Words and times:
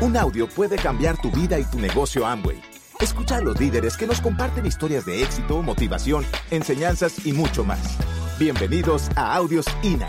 Un 0.00 0.16
audio 0.16 0.48
puede 0.48 0.76
cambiar 0.76 1.20
tu 1.20 1.28
vida 1.32 1.58
y 1.58 1.64
tu 1.64 1.76
negocio 1.80 2.24
Amway. 2.24 2.62
Escucha 3.00 3.38
a 3.38 3.40
los 3.40 3.58
líderes 3.58 3.96
que 3.96 4.06
nos 4.06 4.20
comparten 4.20 4.64
historias 4.64 5.04
de 5.04 5.24
éxito, 5.24 5.60
motivación, 5.60 6.24
enseñanzas 6.52 7.26
y 7.26 7.32
mucho 7.32 7.64
más. 7.64 7.98
Bienvenidos 8.38 9.08
a 9.16 9.34
Audios 9.34 9.66
INA. 9.82 10.08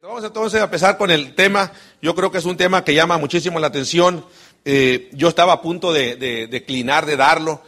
Vamos 0.00 0.22
entonces 0.22 0.60
a 0.60 0.64
empezar 0.64 0.96
con 0.96 1.10
el 1.10 1.34
tema. 1.34 1.72
Yo 2.00 2.14
creo 2.14 2.30
que 2.30 2.38
es 2.38 2.44
un 2.44 2.56
tema 2.56 2.84
que 2.84 2.94
llama 2.94 3.18
muchísimo 3.18 3.58
la 3.58 3.66
atención. 3.66 4.24
Eh, 4.64 5.10
yo 5.12 5.26
estaba 5.26 5.54
a 5.54 5.60
punto 5.60 5.92
de, 5.92 6.14
de 6.14 6.46
declinar, 6.46 7.04
de 7.04 7.16
darlo 7.16 7.62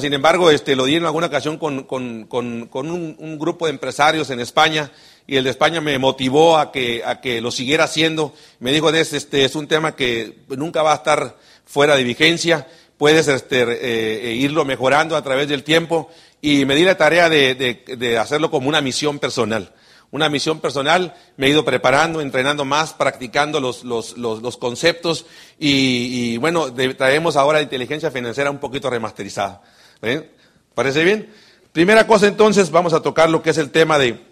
sin 0.00 0.12
embargo, 0.12 0.50
este, 0.50 0.76
lo 0.76 0.84
di 0.84 0.96
en 0.96 1.04
alguna 1.04 1.28
ocasión 1.28 1.58
con, 1.58 1.86
un, 1.88 3.38
grupo 3.38 3.66
de 3.66 3.72
empresarios 3.72 4.30
en 4.30 4.40
España 4.40 4.90
y 5.26 5.36
el 5.36 5.44
de 5.44 5.50
España 5.50 5.80
me 5.80 5.98
motivó 5.98 6.58
a 6.58 6.70
que, 6.70 7.02
a 7.04 7.20
que 7.20 7.40
lo 7.40 7.50
siguiera 7.50 7.84
haciendo. 7.84 8.34
Me 8.60 8.72
dijo, 8.72 8.90
este 8.90 9.44
es 9.44 9.54
un 9.54 9.66
tema 9.66 9.96
que 9.96 10.38
nunca 10.48 10.82
va 10.82 10.92
a 10.92 10.96
estar 10.96 11.36
fuera 11.64 11.96
de 11.96 12.04
vigencia, 12.04 12.68
puedes 12.98 13.28
este, 13.28 13.62
eh, 13.62 14.30
eh, 14.30 14.34
irlo 14.34 14.64
mejorando 14.64 15.16
a 15.16 15.22
través 15.22 15.48
del 15.48 15.64
tiempo 15.64 16.10
y 16.40 16.66
me 16.66 16.74
di 16.74 16.84
la 16.84 16.96
tarea 16.96 17.28
de, 17.28 18.18
hacerlo 18.20 18.50
como 18.50 18.68
una 18.68 18.80
misión 18.80 19.18
personal 19.18 19.72
una 20.10 20.28
misión 20.28 20.60
personal, 20.60 21.12
me 21.36 21.48
he 21.48 21.50
ido 21.50 21.64
preparando, 21.64 22.20
entrenando 22.20 22.64
más, 22.64 22.92
practicando 22.92 23.58
los, 23.58 23.82
los, 23.82 24.56
conceptos 24.58 25.26
y, 25.58 26.34
y 26.34 26.36
bueno, 26.36 26.72
traemos 26.72 27.34
ahora 27.34 27.60
inteligencia 27.60 28.12
financiera 28.12 28.48
un 28.48 28.58
poquito 28.58 28.88
remasterizada. 28.88 29.60
¿Eh? 30.02 30.30
¿Parece 30.72 31.02
bien? 31.02 31.32
Primera 31.72 32.06
cosa 32.06 32.28
entonces, 32.28 32.70
vamos 32.70 32.92
a 32.92 33.02
tocar 33.02 33.28
lo 33.28 33.42
que 33.42 33.50
es 33.50 33.58
el 33.58 33.72
tema 33.72 33.98
de, 33.98 34.22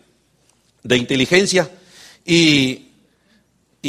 inteligencia. 0.91 1.71
Y, 2.25 2.89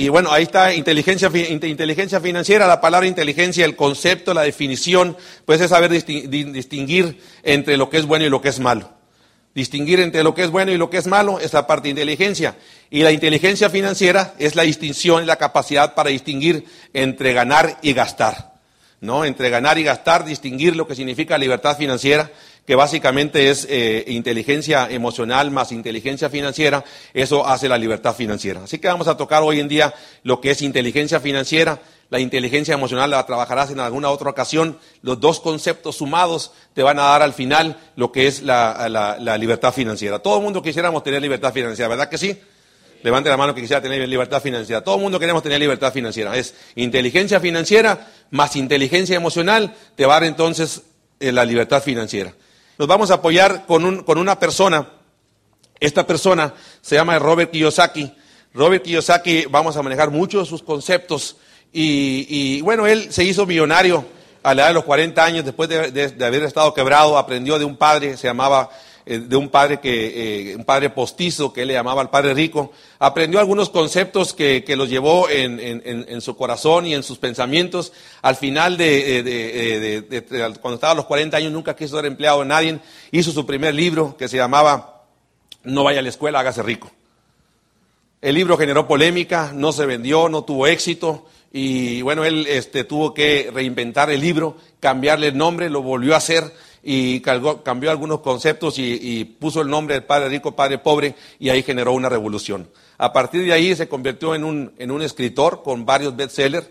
bueno, 0.09 0.31
ahí 0.31 0.43
está 0.43 0.73
inteligencia, 0.73 1.29
inteligencia 1.35 2.19
financiera, 2.19 2.67
la 2.67 2.81
palabra 2.81 3.07
inteligencia, 3.07 3.65
el 3.65 3.75
concepto, 3.75 4.33
la 4.33 4.41
definición, 4.41 5.17
pues 5.45 5.61
es 5.61 5.69
saber 5.69 5.91
distinguir 5.91 7.19
entre 7.43 7.77
lo 7.77 7.89
que 7.89 7.97
es 7.97 8.05
bueno 8.05 8.25
y 8.25 8.29
lo 8.29 8.41
que 8.41 8.49
es 8.49 8.59
malo. 8.59 8.89
Distinguir 9.53 9.99
entre 9.99 10.23
lo 10.23 10.33
que 10.33 10.43
es 10.43 10.49
bueno 10.49 10.71
y 10.71 10.77
lo 10.77 10.89
que 10.89 10.97
es 10.97 11.05
malo 11.05 11.39
es 11.39 11.53
la 11.53 11.67
parte 11.67 11.83
de 11.83 11.91
inteligencia. 11.91 12.55
Y 12.89 13.03
la 13.03 13.11
inteligencia 13.11 13.69
financiera 13.69 14.33
es 14.39 14.55
la 14.55 14.63
distinción, 14.63 15.27
la 15.27 15.35
capacidad 15.35 15.93
para 15.93 16.09
distinguir 16.09 16.65
entre 16.93 17.33
ganar 17.33 17.77
y 17.83 17.93
gastar. 17.93 18.53
¿no? 19.03 19.25
Entre 19.25 19.49
ganar 19.49 19.77
y 19.77 19.83
gastar, 19.83 20.25
distinguir 20.25 20.75
lo 20.75 20.87
que 20.87 20.95
significa 20.95 21.37
libertad 21.37 21.77
financiera, 21.77 22.31
que 22.65 22.75
básicamente 22.75 23.49
es 23.49 23.67
eh, 23.69 24.05
inteligencia 24.07 24.89
emocional 24.89 25.51
más 25.51 25.71
inteligencia 25.71 26.29
financiera, 26.29 26.83
eso 27.13 27.45
hace 27.45 27.67
la 27.67 27.77
libertad 27.77 28.15
financiera. 28.15 28.63
Así 28.63 28.79
que 28.79 28.87
vamos 28.87 29.07
a 29.07 29.17
tocar 29.17 29.43
hoy 29.43 29.59
en 29.59 29.67
día 29.67 29.93
lo 30.23 30.39
que 30.39 30.51
es 30.51 30.61
inteligencia 30.61 31.19
financiera, 31.19 31.81
la 32.09 32.19
inteligencia 32.19 32.73
emocional 32.73 33.09
la 33.09 33.25
trabajarás 33.25 33.71
en 33.71 33.79
alguna 33.79 34.09
otra 34.09 34.29
ocasión, 34.29 34.77
los 35.01 35.19
dos 35.19 35.39
conceptos 35.39 35.97
sumados 35.97 36.51
te 36.73 36.83
van 36.83 36.99
a 36.99 37.03
dar 37.03 37.21
al 37.21 37.33
final 37.33 37.77
lo 37.95 38.11
que 38.11 38.27
es 38.27 38.43
la, 38.43 39.37
libertad 39.39 39.73
financiera. 39.73 40.19
Todo 40.19 40.37
el 40.37 40.43
mundo 40.43 40.61
quisiéramos 40.61 41.03
tener 41.03 41.21
libertad 41.21 41.51
financiera, 41.51 41.89
¿verdad 41.89 42.09
que 42.09 42.17
sí? 42.17 42.39
Levante 43.01 43.29
la 43.29 43.35
mano 43.35 43.53
que 43.53 43.59
quisiera 43.59 43.81
tener 43.81 44.07
libertad 44.07 44.41
financiera. 44.41 44.81
Todo 44.81 44.95
el 44.95 45.01
mundo 45.01 45.19
queremos 45.19 45.43
tener 45.43 45.59
libertad 45.59 45.91
financiera. 45.91 46.37
Es 46.37 46.55
inteligencia 46.75 47.41
financiera 47.41 48.07
más 48.29 48.55
inteligencia 48.55 49.17
emocional 49.17 49.75
te 49.95 50.05
va 50.05 50.15
a 50.15 50.19
dar 50.21 50.29
entonces 50.29 50.83
eh, 51.19 51.31
la 51.31 51.43
libertad 51.45 51.83
financiera. 51.83 52.33
Nos 52.77 52.87
vamos 52.87 53.11
a 53.11 53.15
apoyar 53.15 53.65
con, 53.67 54.03
con 54.03 54.17
una 54.17 54.39
persona. 54.39 54.87
Esta 55.79 56.07
persona 56.07 56.53
se 56.81 56.95
llama 56.95 57.19
Robert 57.19 57.51
Kiyosaki. 57.51 58.11
Robert 58.53 58.83
Kiyosaki, 58.83 59.45
vamos 59.45 59.77
a 59.77 59.83
manejar 59.83 60.09
muchos 60.09 60.43
de 60.43 60.49
sus 60.49 60.63
conceptos. 60.63 61.37
Y, 61.71 62.61
bueno, 62.61 62.87
él 62.87 63.11
se 63.11 63.23
hizo 63.23 63.45
millonario 63.45 64.05
a 64.43 64.53
la 64.53 64.63
edad 64.63 64.69
de 64.69 64.73
los 64.75 64.83
40 64.83 65.23
años, 65.23 65.45
después 65.45 65.69
de 65.69 66.25
haber 66.25 66.43
estado 66.43 66.73
quebrado, 66.73 67.17
aprendió 67.17 67.57
de 67.57 67.65
un 67.65 67.77
padre, 67.77 68.17
se 68.17 68.27
llamaba 68.27 68.69
eh, 69.05 69.19
de 69.19 69.35
un 69.35 69.49
padre 69.49 69.79
que, 69.79 70.51
eh, 70.51 70.55
un 70.55 70.63
padre 70.63 70.89
postizo 70.89 71.51
que 71.51 71.63
él 71.63 71.67
le 71.67 71.73
llamaba 71.73 72.01
el 72.01 72.09
padre 72.09 72.33
rico, 72.33 72.71
aprendió 72.99 73.39
algunos 73.39 73.69
conceptos 73.69 74.33
que, 74.33 74.63
que 74.63 74.75
los 74.75 74.89
llevó 74.89 75.29
en, 75.29 75.59
en, 75.59 76.21
su 76.21 76.37
corazón 76.37 76.85
y 76.85 76.93
en 76.93 77.03
sus 77.03 77.17
pensamientos. 77.17 77.91
Al 78.21 78.37
final 78.37 78.77
de, 78.77 79.23
de, 79.23 80.57
cuando 80.61 80.75
estaba 80.75 80.93
a 80.93 80.95
los 80.95 81.05
40 81.05 81.35
años, 81.35 81.51
nunca 81.51 81.75
quiso 81.75 81.97
ser 81.97 82.05
empleado 82.05 82.39
de 82.39 82.45
nadie, 82.45 82.79
hizo 83.11 83.31
su 83.31 83.45
primer 83.45 83.75
libro 83.75 84.15
que 84.17 84.27
se 84.27 84.37
llamaba 84.37 85.03
No 85.63 85.83
vaya 85.83 85.99
a 85.99 86.03
la 86.03 86.09
escuela, 86.09 86.39
hágase 86.39 86.63
rico. 86.63 86.89
El 88.23 88.35
libro 88.35 88.57
generó 88.57 88.87
polémica, 88.87 89.51
no 89.53 89.73
se 89.73 89.85
vendió, 89.85 90.29
no 90.29 90.45
tuvo 90.45 90.65
éxito. 90.65 91.25
Y 91.51 92.01
bueno, 92.03 92.23
él 92.23 92.47
este, 92.47 92.85
tuvo 92.85 93.13
que 93.13 93.51
reinventar 93.53 94.09
el 94.09 94.21
libro, 94.21 94.55
cambiarle 94.79 95.27
el 95.27 95.37
nombre, 95.37 95.69
lo 95.69 95.81
volvió 95.81 96.13
a 96.13 96.17
hacer 96.17 96.53
y 96.83 97.21
cambió 97.21 97.89
algunos 97.89 98.19
conceptos 98.19 98.75
y, 98.77 99.23
puso 99.39 99.61
el 99.61 99.69
nombre 99.69 99.95
del 99.95 100.03
padre 100.03 100.27
rico, 100.27 100.53
padre 100.53 100.77
pobre, 100.77 101.15
y 101.39 101.49
ahí 101.49 101.63
generó 101.63 101.93
una 101.93 102.09
revolución. 102.09 102.69
A 102.97 103.13
partir 103.13 103.45
de 103.45 103.53
ahí 103.53 103.73
se 103.75 103.87
convirtió 103.87 104.35
en 104.35 104.43
un, 104.43 104.73
en 104.77 104.91
un 104.91 105.01
escritor 105.01 105.63
con 105.63 105.85
varios 105.85 106.15
bestsellers. 106.15 106.67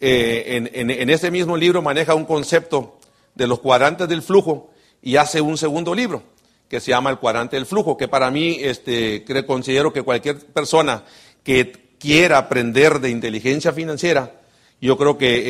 Eh, 0.00 0.70
en, 0.74 1.10
ese 1.10 1.30
mismo 1.30 1.56
libro 1.56 1.82
maneja 1.82 2.14
un 2.14 2.24
concepto 2.24 2.98
de 3.34 3.46
los 3.46 3.58
cuadrantes 3.60 4.08
del 4.08 4.22
flujo 4.22 4.70
y 5.00 5.16
hace 5.16 5.40
un 5.40 5.58
segundo 5.58 5.94
libro 5.94 6.22
que 6.68 6.80
se 6.80 6.90
llama 6.90 7.10
El 7.10 7.18
cuadrante 7.18 7.56
del 7.56 7.66
flujo, 7.66 7.96
que 7.96 8.08
para 8.08 8.30
mí 8.30 8.58
este, 8.60 9.24
considero 9.46 9.92
que 9.92 10.02
cualquier 10.02 10.38
persona 10.38 11.04
que 11.42 11.90
quiera 11.98 12.38
aprender 12.38 13.00
de 13.00 13.10
inteligencia 13.10 13.72
financiera, 13.72 14.40
yo 14.80 14.96
creo 14.96 15.18
que, 15.18 15.34
eh, 15.34 15.42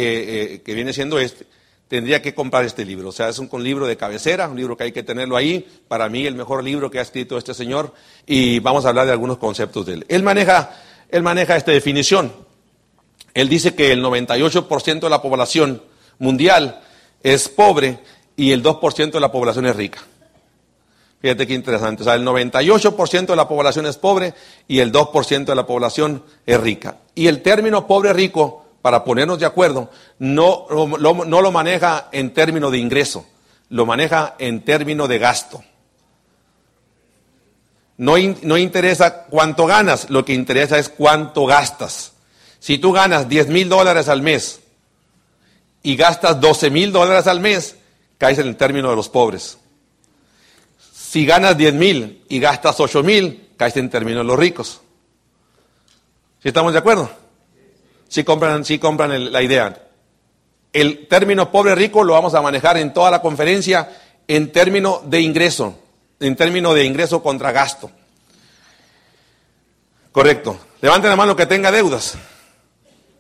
eh, 0.55 0.63
que 0.63 0.75
viene 0.75 0.93
siendo 0.93 1.19
este, 1.19 1.47
tendría 1.93 2.23
que 2.23 2.35
comprar 2.35 2.65
este 2.65 2.87
libro. 2.87 3.11
O 3.11 3.13
sea, 3.13 3.29
es 3.29 3.39
un, 3.39 3.51
libro 3.63 3.87
de 3.87 3.99
cabecera, 3.99 4.49
un 4.49 4.57
libro 4.57 4.79
que 4.79 4.85
hay 4.85 4.93
que 4.93 5.03
tenerlo 5.03 5.37
ahí. 5.37 5.69
Para 5.89 6.09
mí, 6.09 6.27
el 6.27 6.35
mejor 6.35 6.65
libro 6.65 6.91
que 6.91 6.99
ha 6.99 7.03
escrito 7.03 7.37
este 7.37 7.53
señor. 7.53 7.93
Y 8.27 8.61
vamos 8.61 8.87
a 8.87 8.89
hablar 8.89 9.05
de 9.05 9.13
algunos 9.13 9.37
conceptos 9.37 9.85
de 9.85 9.93
él. 9.93 10.07
Él 10.09 10.23
maneja, 10.23 10.75
él 11.11 11.23
maneja 11.23 11.55
esta 11.55 11.71
definición. 11.71 12.33
Él 13.35 13.51
dice 13.51 13.75
que 13.75 13.93
el 13.93 14.03
98% 14.03 15.01
de 15.01 15.11
la 15.11 15.21
población 15.21 15.83
mundial 16.19 16.81
es 17.23 17.51
pobre 17.51 17.99
y 18.37 18.53
el 18.53 18.63
2% 18.63 19.11
de 19.11 19.21
la 19.21 19.31
población 19.31 19.67
es 19.67 19.77
rica. 19.77 20.01
Fíjate 21.21 21.47
qué 21.47 21.53
interesante. 21.53 22.05
O 22.05 22.05
sea, 22.07 22.15
el 22.15 22.25
98% 22.25 23.27
de 23.27 23.37
la 23.37 23.47
población 23.47 23.85
es 23.85 23.99
pobre 23.99 24.33
y 24.67 24.79
el 24.79 24.93
2% 24.93 25.45
de 25.45 25.55
la 25.55 25.67
población 25.67 26.23
es 26.47 26.59
rica. 26.59 26.97
Y 27.15 27.27
el 27.27 27.43
término 27.43 27.87
pobre-rico 27.87 28.62
para 28.83 29.05
ponernos 29.05 29.39
de 29.39 29.47
acuerdo, 29.47 29.91
no, 30.19 30.67
no 30.69 31.41
lo 31.41 31.53
maneja 31.53 32.09
en 32.11 32.35
términos 32.35 32.73
de 32.73 32.79
ingreso, 32.79 33.25
lo 33.69 33.87
maneja 33.87 34.35
en 34.39 34.65
términos 34.65 35.09
de 35.09 35.19
gasto. 35.19 35.63
No, 37.97 38.15
no, 38.43 38.59
interesa 38.59 39.25
cuánto 39.25 39.67
ganas, 39.67 40.11
lo 40.11 40.25
que 40.25 40.35
interesa 40.35 40.79
es 40.79 40.89
cuánto 40.89 41.47
gastas. 41.47 42.13
Si 42.59 42.79
tú 42.79 42.91
ganas 42.91 43.29
10 43.29 43.49
mil 43.49 43.69
dólares 43.69 44.09
al 44.09 44.23
mes 44.23 44.61
y 45.85 45.95
gastas 45.95 46.41
12 46.41 46.71
mil 46.71 46.91
dólares 46.91 47.29
al 47.29 47.39
mes, 47.39 47.77
caes 48.19 48.39
en 48.39 48.49
el 48.49 48.57
término 48.57 48.91
de 48.91 48.97
los 48.97 49.09
pobres. 49.09 49.59
Si 50.93 51.25
ganas 51.25 51.57
10 51.57 51.75
mil 51.75 52.25
y 52.29 52.41
gastas 52.41 52.81
8 52.81 53.03
mil, 53.05 53.51
caes 53.57 53.77
en 53.77 53.85
el 53.85 53.91
término 53.91 54.19
de 54.19 54.25
los 54.25 54.39
ricos. 54.39 54.81
¿Sí 56.43 56.49
estamos 56.49 56.73
de 56.73 56.81
acuerdo? 56.81 57.22
Si 58.13 58.25
compran, 58.25 58.63
si 58.63 58.79
compran 58.79 59.33
la 59.33 59.43
idea. 59.43 59.75
El 60.71 61.09
término 61.09 61.51
pobre 61.51 61.75
rico 61.75 62.05
lo 62.05 62.13
vamos 62.13 62.35
a 62.35 62.43
manejar 62.43 62.77
en 62.77 62.93
toda 62.93 63.11
la 63.11 63.23
conferencia 63.23 63.89
en 64.29 64.53
términos 64.53 65.01
de 65.09 65.23
ingreso, 65.23 65.79
en 66.21 66.37
términos 66.37 66.75
de 66.75 66.85
ingreso 66.85 67.23
contra 67.23 67.53
gasto. 67.53 67.91
Correcto. 70.13 70.59
Levanten 70.83 71.09
la 71.09 71.17
mano 71.17 71.35
que 71.35 71.47
tenga 71.47 71.73
deudas. 71.73 72.19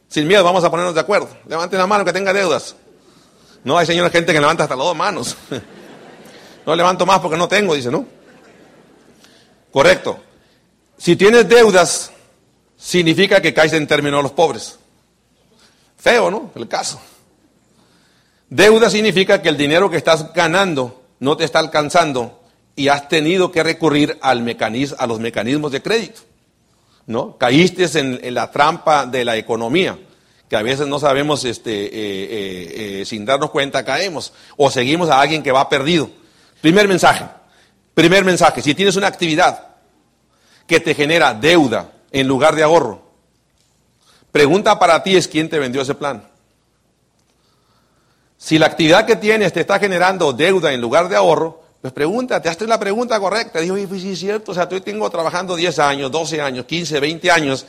Sin 0.09 0.29
miedo, 0.29 0.45
vamos 0.45 0.63
a 0.63 0.71
ponernos 0.71 0.95
de 0.95 1.01
acuerdo. 1.01 1.31
Levanten 1.49 1.79
la 1.79 1.87
mano 1.87 2.05
que 2.05 2.13
tenga 2.13 2.35
deudas. 2.35 2.77
No 3.65 3.79
hay 3.79 3.87
señora 3.87 4.11
gente 4.11 4.35
que 4.35 4.41
levanta 4.41 4.65
hasta 4.65 4.77
las 4.77 4.85
dos 4.85 4.97
manos. 4.97 5.37
No 6.65 6.77
levanto 6.77 7.05
más 7.05 7.19
porque 7.19 7.37
no 7.37 7.49
tengo, 7.49 7.75
dice, 7.75 7.91
¿no? 7.91 8.07
Correcto. 9.73 10.21
Si 10.97 11.17
tienes 11.17 11.49
deudas, 11.49 12.13
significa 12.77 13.43
que 13.43 13.53
caes 13.53 13.73
en 13.73 13.89
términos 13.89 14.23
los 14.23 14.31
pobres. 14.31 14.79
Feo, 16.03 16.33
¿no? 16.33 16.51
El 16.57 16.67
caso. 16.67 17.01
Deuda 18.51 18.91
significa 18.91 19.41
que 19.41 19.49
el 19.49 19.57
dinero 19.57 19.89
que 19.89 19.97
estás 19.97 20.33
ganando 20.33 21.05
no 21.21 21.37
te 21.37 21.45
está 21.45 21.61
alcanzando 21.61 22.41
y 22.75 22.89
has 22.89 23.09
tenido 23.09 23.53
que 23.53 23.63
recurrir 23.63 24.19
al 24.21 24.43
mecanismo, 24.43 24.97
a 24.99 25.07
los 25.07 25.21
mecanismos 25.21 25.71
de 25.71 25.81
crédito. 25.81 26.23
¿no? 27.07 27.39
Caíste 27.39 27.87
en, 28.01 28.35
la 28.35 28.51
trampa 28.51 29.07
de 29.07 29.25
la 29.25 29.37
economía, 29.37 29.97
que 30.49 30.57
a 30.57 30.63
veces 30.63 30.89
no 30.89 30.99
sabemos, 30.99 31.45
este, 31.45 31.85
eh, 31.85 31.91
eh, 31.95 33.01
eh, 33.01 33.05
sin 33.07 33.25
darnos 33.25 33.51
cuenta, 33.51 33.85
caemos. 33.85 34.33
O 34.57 34.73
seguimos 34.73 35.09
a 35.09 35.21
alguien 35.21 35.41
que 35.41 35.53
va 35.53 35.69
perdido. 35.69 36.11
Primer 36.61 36.89
mensaje. 36.89 37.27
Primer 37.95 38.25
mensaje. 38.25 38.61
Si 38.61 38.75
tienes 38.75 38.97
una 38.97 39.07
actividad 39.07 39.69
que 40.67 40.81
te 40.81 40.97
genera 40.97 41.33
deuda 41.33 41.93
en 42.11 42.27
lugar 42.27 42.57
de 42.57 42.65
ahorro. 42.65 43.12
Pregunta 44.33 44.79
para 44.79 45.03
ti 45.03 45.15
es 45.15 45.29
quién 45.29 45.51
te 45.51 45.59
vendió 45.59 45.83
ese 45.83 45.95
plan. 45.95 46.27
Si 48.39 48.59
la 48.59 48.67
actividad 48.67 49.07
que 49.07 49.15
tienes 49.15 49.53
te 49.53 49.61
está 49.61 49.79
generando 49.79 50.33
deuda 50.33 50.73
en 50.73 50.81
lugar 50.81 51.09
de 51.09 51.15
ahorro, 51.15 51.63
pues 51.83 51.93
pregúntate, 51.93 52.49
hazte 52.49 52.67
la 52.67 52.81
pregunta 52.81 53.21
correcta. 53.21 53.61
Dijo, 53.61 53.77
pues 53.89 54.03
sí 54.03 54.13
es 54.13 54.19
cierto, 54.19 54.53
o 54.53 54.55
sea, 54.55 54.69
yo 54.69 54.83
tengo 54.83 55.09
trabajando 55.11 55.55
10 55.55 55.79
años, 55.81 56.11
12 56.11 56.41
años, 56.41 56.65
15, 56.65 56.99
20 56.99 57.31
años 57.31 57.67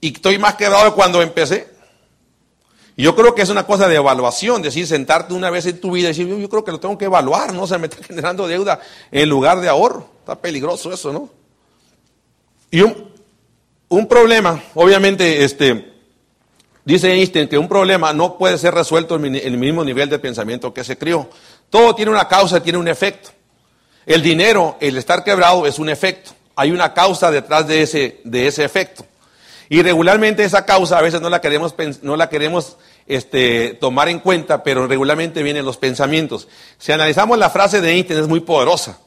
y 0.00 0.14
estoy 0.14 0.38
más 0.38 0.54
quebrado 0.54 0.84
de 0.84 0.92
cuando 0.92 1.20
empecé. 1.20 1.74
Yo 2.96 3.16
creo 3.16 3.34
que 3.34 3.42
es 3.42 3.48
una 3.48 3.66
cosa 3.66 3.88
de 3.88 3.96
evaluación, 3.96 4.62
decir, 4.62 4.86
sentarte 4.86 5.34
una 5.34 5.50
vez 5.50 5.66
en 5.66 5.80
tu 5.80 5.90
vida 5.90 6.04
y 6.04 6.08
decir, 6.08 6.28
yo, 6.28 6.48
creo 6.48 6.62
que 6.62 6.70
lo 6.70 6.78
tengo 6.78 6.96
que 6.96 7.06
evaluar, 7.06 7.52
¿no? 7.52 7.62
O 7.62 7.66
sea, 7.66 7.78
me 7.78 7.88
está 7.88 8.02
generando 8.06 8.46
deuda 8.46 8.80
en 9.10 9.28
lugar 9.28 9.60
de 9.60 9.68
ahorro. 9.68 10.08
Está 10.20 10.36
peligroso 10.36 10.92
eso, 10.92 11.12
¿no? 11.12 11.28
Y 12.70 12.82
un 12.82 14.08
problema, 14.08 14.62
obviamente, 14.74 15.44
este, 15.44 15.93
dice 16.84 17.12
Einstein 17.12 17.48
que 17.48 17.58
un 17.58 17.68
problema 17.68 18.12
no 18.12 18.38
puede 18.38 18.58
ser 18.58 18.74
resuelto 18.74 19.16
en 19.16 19.34
el 19.34 19.56
mismo 19.56 19.84
nivel 19.84 20.08
de 20.08 20.18
pensamiento 20.18 20.72
que 20.72 20.84
se 20.84 20.98
crió. 20.98 21.28
Todo 21.70 21.94
tiene 21.94 22.10
una 22.10 22.28
causa, 22.28 22.62
tiene 22.62 22.78
un 22.78 22.88
efecto. 22.88 23.30
El 24.06 24.22
dinero, 24.22 24.76
el 24.80 24.96
estar 24.96 25.24
quebrado, 25.24 25.66
es 25.66 25.78
un 25.78 25.88
efecto. 25.88 26.32
Hay 26.56 26.70
una 26.70 26.94
causa 26.94 27.30
detrás 27.30 27.66
de 27.66 27.82
ese, 27.82 28.20
de 28.24 28.46
ese 28.46 28.64
efecto. 28.64 29.04
Y 29.68 29.82
regularmente 29.82 30.44
esa 30.44 30.66
causa 30.66 30.98
a 30.98 31.02
veces 31.02 31.20
no 31.20 31.30
la 31.30 31.40
queremos, 31.40 31.74
no 32.02 32.16
la 32.16 32.28
queremos 32.28 32.76
este, 33.06 33.76
tomar 33.80 34.08
en 34.08 34.20
cuenta, 34.20 34.62
pero 34.62 34.86
regularmente 34.86 35.42
vienen 35.42 35.64
los 35.64 35.78
pensamientos. 35.78 36.48
Si 36.78 36.92
analizamos 36.92 37.38
la 37.38 37.50
frase 37.50 37.80
de 37.80 37.92
Einstein 37.92 38.20
es 38.20 38.28
muy 38.28 38.40
poderosa. 38.40 38.98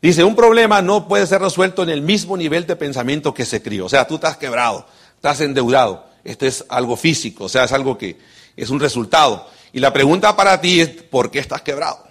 Dice, 0.00 0.24
un 0.24 0.34
problema 0.34 0.80
no 0.80 1.06
puede 1.08 1.26
ser 1.26 1.42
resuelto 1.42 1.82
en 1.82 1.90
el 1.90 2.00
mismo 2.00 2.36
nivel 2.36 2.66
de 2.66 2.76
pensamiento 2.76 3.34
que 3.34 3.44
se 3.44 3.62
crió. 3.62 3.86
O 3.86 3.88
sea, 3.88 4.06
tú 4.06 4.14
estás 4.14 4.36
quebrado, 4.36 4.86
estás 5.16 5.40
endeudado. 5.42 6.06
Esto 6.24 6.46
es 6.46 6.64
algo 6.68 6.96
físico, 6.96 7.44
o 7.44 7.48
sea, 7.48 7.64
es 7.64 7.72
algo 7.72 7.96
que 7.96 8.18
es 8.56 8.70
un 8.70 8.80
resultado. 8.80 9.48
Y 9.72 9.80
la 9.80 9.92
pregunta 9.92 10.36
para 10.36 10.60
ti 10.60 10.80
es, 10.80 10.88
¿por 10.88 11.30
qué 11.30 11.38
estás 11.38 11.62
quebrado? 11.62 12.04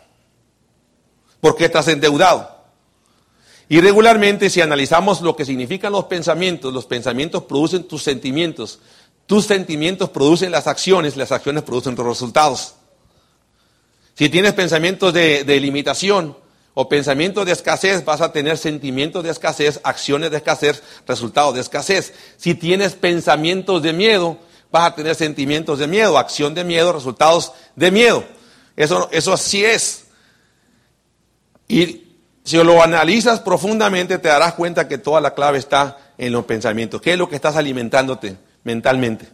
¿Por 1.42 1.56
qué 1.56 1.66
estás 1.66 1.88
endeudado? 1.88 2.58
Y 3.68 3.82
regularmente 3.82 4.50
si 4.50 4.62
analizamos 4.62 5.22
lo 5.22 5.36
que 5.36 5.46
significan 5.46 5.92
los 5.92 6.06
pensamientos, 6.06 6.74
los 6.74 6.88
pensamientos 6.88 7.44
producen 7.44 7.84
tus 7.84 8.02
sentimientos, 8.02 8.80
tus 9.28 9.46
sentimientos 9.46 10.10
producen 10.10 10.52
las 10.52 10.66
acciones, 10.66 11.16
las 11.16 11.32
acciones 11.32 11.62
producen 11.62 11.96
los 11.96 12.06
resultados. 12.06 12.74
Si 14.16 14.28
tienes 14.28 14.54
pensamientos 14.54 15.14
de, 15.14 15.60
limitación 15.62 16.36
o 16.82 16.88
pensamientos 16.88 17.46
de 17.46 17.52
escasez, 17.52 18.06
vas 18.06 18.22
a 18.22 18.32
tener 18.32 18.58
sentimientos 18.58 19.22
de 19.22 19.32
escasez, 19.32 19.82
acciones 19.84 20.32
de 20.32 20.38
escasez, 20.38 20.82
resultados 21.06 21.54
de 21.54 21.60
escasez. 21.60 22.14
Si 22.38 22.56
tienes 22.56 22.94
pensamientos 22.94 23.84
de 23.84 23.92
miedo, 23.92 24.38
vas 24.72 24.90
a 24.90 24.96
tener 24.96 25.14
sentimientos 25.14 25.80
de 25.80 25.88
miedo, 25.88 26.18
acción 26.18 26.54
de 26.54 26.64
miedo, 26.64 26.94
resultados 26.94 27.52
de 27.76 27.92
miedo. 27.92 28.24
Eso, 28.78 29.10
eso 29.12 29.34
así 29.34 29.66
es. 29.66 30.06
Y 31.68 32.16
si 32.46 32.56
lo 32.64 32.82
analizas 32.82 33.42
profundamente, 33.42 34.18
te 34.18 34.30
darás 34.30 34.54
cuenta 34.54 34.88
que 34.88 34.98
toda 34.98 35.20
la 35.20 35.34
clave 35.34 35.58
está 35.58 35.98
en 36.18 36.32
los 36.32 36.46
pensamientos. 36.46 37.02
¿Qué 37.02 37.12
es 37.12 37.18
lo 37.18 37.28
que 37.28 37.36
estás 37.36 37.58
alimentándote 37.58 38.38
mentalmente? 38.64 39.28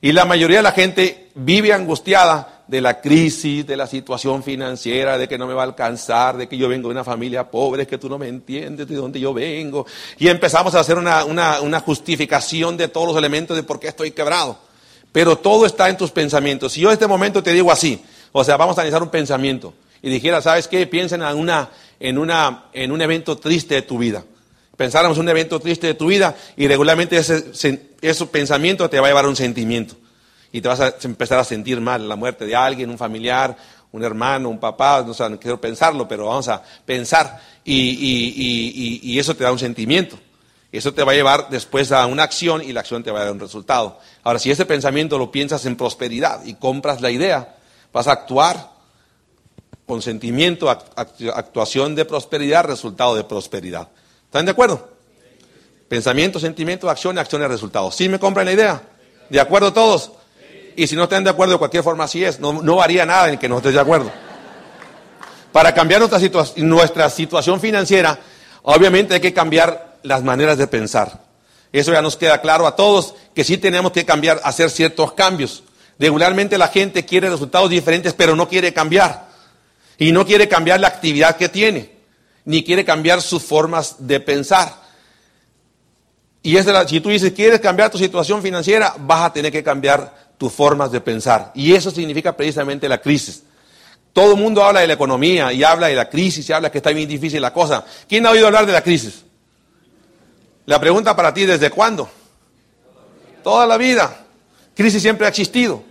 Y 0.00 0.10
la 0.10 0.24
mayoría 0.24 0.56
de 0.56 0.62
la 0.64 0.72
gente 0.72 1.30
vive 1.36 1.72
angustiada 1.72 2.59
de 2.70 2.80
la 2.80 3.00
crisis, 3.00 3.66
de 3.66 3.76
la 3.76 3.88
situación 3.88 4.44
financiera, 4.44 5.18
de 5.18 5.26
que 5.26 5.36
no 5.36 5.48
me 5.48 5.54
va 5.54 5.62
a 5.62 5.64
alcanzar, 5.64 6.36
de 6.36 6.46
que 6.46 6.56
yo 6.56 6.68
vengo 6.68 6.86
de 6.86 6.92
una 6.92 7.02
familia 7.02 7.50
pobre, 7.50 7.84
que 7.84 7.98
tú 7.98 8.08
no 8.08 8.16
me 8.16 8.28
entiendes 8.28 8.86
de 8.86 8.94
dónde 8.94 9.18
yo 9.18 9.34
vengo. 9.34 9.84
Y 10.20 10.28
empezamos 10.28 10.76
a 10.76 10.80
hacer 10.80 10.96
una, 10.96 11.24
una 11.24 11.80
justificación 11.80 12.76
de 12.76 12.86
todos 12.86 13.08
los 13.08 13.16
elementos 13.16 13.56
de 13.56 13.64
por 13.64 13.80
qué 13.80 13.88
estoy 13.88 14.12
quebrado. 14.12 14.56
Pero 15.10 15.36
todo 15.36 15.66
está 15.66 15.88
en 15.88 15.96
tus 15.96 16.12
pensamientos. 16.12 16.72
Si 16.72 16.80
yo 16.80 16.90
en 16.90 16.92
este 16.92 17.08
momento 17.08 17.42
te 17.42 17.52
digo 17.52 17.72
así, 17.72 18.00
o 18.30 18.44
sea, 18.44 18.56
vamos 18.56 18.78
a 18.78 18.82
analizar 18.82 19.02
un 19.02 19.08
pensamiento 19.08 19.74
y 20.00 20.08
dijera, 20.08 20.40
¿sabes 20.40 20.68
qué? 20.68 20.86
Piensen 20.86 21.22
en, 21.22 21.36
una, 21.36 21.70
en, 21.98 22.18
una, 22.18 22.66
en 22.72 22.92
un 22.92 23.02
evento 23.02 23.36
triste 23.36 23.74
de 23.74 23.82
tu 23.82 23.98
vida. 23.98 24.24
Pensáramos 24.76 25.18
en 25.18 25.24
un 25.24 25.28
evento 25.30 25.58
triste 25.58 25.88
de 25.88 25.94
tu 25.94 26.06
vida 26.06 26.36
y 26.56 26.68
regularmente 26.68 27.16
ese, 27.16 27.50
ese 28.00 28.26
pensamiento 28.26 28.88
te 28.88 29.00
va 29.00 29.08
a 29.08 29.10
llevar 29.10 29.24
a 29.24 29.28
un 29.28 29.34
sentimiento. 29.34 29.96
Y 30.52 30.60
te 30.60 30.68
vas 30.68 30.80
a 30.80 30.94
empezar 31.02 31.38
a 31.38 31.44
sentir 31.44 31.80
mal, 31.80 32.08
la 32.08 32.16
muerte 32.16 32.44
de 32.44 32.56
alguien, 32.56 32.90
un 32.90 32.98
familiar, 32.98 33.56
un 33.92 34.04
hermano, 34.04 34.48
un 34.48 34.58
papá, 34.58 35.02
no, 35.06 35.14
sé, 35.14 35.28
no 35.28 35.38
quiero 35.38 35.60
pensarlo, 35.60 36.06
pero 36.06 36.26
vamos 36.26 36.48
a 36.48 36.62
pensar 36.84 37.40
y, 37.64 37.74
y, 37.74 38.34
y, 38.36 39.12
y, 39.12 39.18
eso 39.18 39.34
te 39.34 39.44
da 39.44 39.52
un 39.52 39.58
sentimiento. 39.58 40.18
Eso 40.72 40.94
te 40.94 41.02
va 41.02 41.12
a 41.12 41.14
llevar 41.16 41.48
después 41.50 41.90
a 41.90 42.06
una 42.06 42.22
acción 42.22 42.62
y 42.62 42.72
la 42.72 42.80
acción 42.80 43.02
te 43.02 43.10
va 43.10 43.20
a 43.20 43.24
dar 43.24 43.32
un 43.32 43.40
resultado. 43.40 43.98
Ahora, 44.22 44.38
si 44.38 44.50
ese 44.50 44.66
pensamiento 44.66 45.18
lo 45.18 45.32
piensas 45.32 45.66
en 45.66 45.76
prosperidad 45.76 46.44
y 46.44 46.54
compras 46.54 47.00
la 47.00 47.10
idea, 47.10 47.56
vas 47.92 48.06
a 48.06 48.12
actuar 48.12 48.70
consentimiento, 49.86 50.70
actuación 50.70 51.96
de 51.96 52.04
prosperidad, 52.04 52.64
resultado 52.64 53.16
de 53.16 53.24
prosperidad. 53.24 53.88
¿Están 54.26 54.44
de 54.44 54.52
acuerdo? 54.52 54.88
Pensamiento, 55.88 56.38
sentimiento, 56.38 56.88
acción, 56.88 57.18
acción 57.18 57.42
y 57.42 57.46
resultado. 57.46 57.90
¿Sí 57.90 58.08
me 58.08 58.20
compran 58.20 58.46
la 58.46 58.52
idea? 58.52 58.80
¿De 59.28 59.40
acuerdo 59.40 59.72
todos? 59.72 60.12
Y 60.76 60.86
si 60.86 60.96
no 60.96 61.04
están 61.04 61.24
de 61.24 61.30
acuerdo, 61.30 61.54
de 61.54 61.58
cualquier 61.58 61.82
forma 61.82 62.04
así 62.04 62.24
es. 62.24 62.40
No, 62.40 62.76
varía 62.76 63.06
nada 63.06 63.30
en 63.30 63.38
que 63.38 63.48
no 63.48 63.58
estés 63.58 63.74
de 63.74 63.80
acuerdo. 63.80 64.10
Para 65.52 65.74
cambiar 65.74 66.00
nuestra, 66.00 66.44
nuestra 66.56 67.10
situación 67.10 67.60
financiera, 67.60 68.18
obviamente 68.62 69.14
hay 69.14 69.20
que 69.20 69.32
cambiar 69.32 69.98
las 70.02 70.22
maneras 70.22 70.58
de 70.58 70.66
pensar. 70.66 71.20
Eso 71.72 71.92
ya 71.92 72.02
nos 72.02 72.16
queda 72.16 72.40
claro 72.40 72.66
a 72.66 72.74
todos, 72.76 73.14
que 73.34 73.44
sí 73.44 73.58
tenemos 73.58 73.92
que 73.92 74.04
cambiar, 74.04 74.40
hacer 74.44 74.70
ciertos 74.70 75.12
cambios. 75.12 75.62
Regularmente 75.98 76.58
la 76.58 76.68
gente 76.68 77.04
quiere 77.04 77.28
resultados 77.28 77.70
diferentes, 77.70 78.14
pero 78.14 78.34
no 78.34 78.48
quiere 78.48 78.72
cambiar. 78.72 79.28
Y 79.98 80.12
no 80.12 80.24
quiere 80.24 80.48
cambiar 80.48 80.80
la 80.80 80.88
actividad 80.88 81.36
que 81.36 81.48
tiene, 81.48 81.90
ni 82.44 82.64
quiere 82.64 82.84
cambiar 82.84 83.20
sus 83.20 83.42
formas 83.42 83.96
de 83.98 84.18
pensar. 84.18 84.80
Y 86.42 86.56
si 86.86 87.00
tú 87.00 87.10
dices, 87.10 87.32
quieres 87.32 87.60
cambiar 87.60 87.90
tu 87.90 87.98
situación 87.98 88.40
financiera, 88.40 88.94
vas 88.98 89.26
a 89.26 89.32
tener 89.32 89.52
que 89.52 89.62
cambiar 89.62 90.29
tus 90.40 90.54
formas 90.54 90.90
de 90.90 91.02
pensar. 91.02 91.52
Y 91.54 91.74
eso 91.74 91.90
significa 91.90 92.34
precisamente 92.34 92.88
la 92.88 92.98
crisis. 92.98 93.42
Todo 94.14 94.32
el 94.32 94.40
mundo 94.40 94.64
habla 94.64 94.80
de 94.80 94.86
la 94.86 94.94
economía 94.94 95.52
y 95.52 95.62
habla 95.62 95.88
de 95.88 95.94
la 95.94 96.08
crisis 96.08 96.48
y 96.48 96.52
habla 96.54 96.72
que 96.72 96.78
está 96.78 96.88
bien 96.92 97.06
difícil 97.06 97.42
la 97.42 97.52
cosa. 97.52 97.84
¿Quién 98.08 98.24
ha 98.24 98.30
oído 98.30 98.46
hablar 98.46 98.64
de 98.64 98.72
la 98.72 98.82
crisis? 98.82 99.22
La 100.64 100.80
pregunta 100.80 101.14
para 101.14 101.34
ti, 101.34 101.44
¿desde 101.44 101.68
cuándo? 101.68 102.08
Toda 103.44 103.66
la 103.66 103.76
vida. 103.76 104.24
Crisis 104.74 105.02
siempre 105.02 105.26
ha 105.26 105.28
existido. 105.28 105.84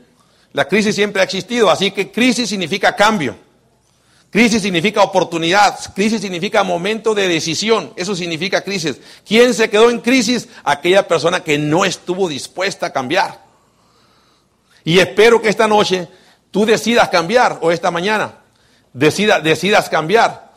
La 0.53 0.67
crisis 0.67 0.95
siempre 0.95 1.21
ha 1.21 1.25
existido, 1.25 1.69
así 1.69 1.91
que 1.91 2.11
crisis 2.11 2.49
significa 2.49 2.95
cambio. 2.95 3.35
Crisis 4.31 4.63
significa 4.63 5.03
oportunidad, 5.03 5.77
crisis 5.93 6.21
significa 6.21 6.63
momento 6.63 7.13
de 7.13 7.27
decisión, 7.27 7.93
eso 7.95 8.15
significa 8.15 8.61
crisis. 8.61 8.97
¿Quién 9.27 9.53
se 9.53 9.69
quedó 9.69 9.91
en 9.91 9.99
crisis? 9.99 10.47
Aquella 10.63 11.07
persona 11.07 11.43
que 11.43 11.59
no 11.59 11.85
estuvo 11.85 12.27
dispuesta 12.27 12.87
a 12.87 12.93
cambiar. 12.93 13.48
Y 14.83 14.99
espero 14.99 15.41
que 15.41 15.49
esta 15.49 15.67
noche 15.67 16.07
tú 16.51 16.65
decidas 16.65 17.09
cambiar, 17.09 17.59
o 17.61 17.71
esta 17.71 17.91
mañana, 17.91 18.35
decidas 18.93 19.89
cambiar. 19.89 20.49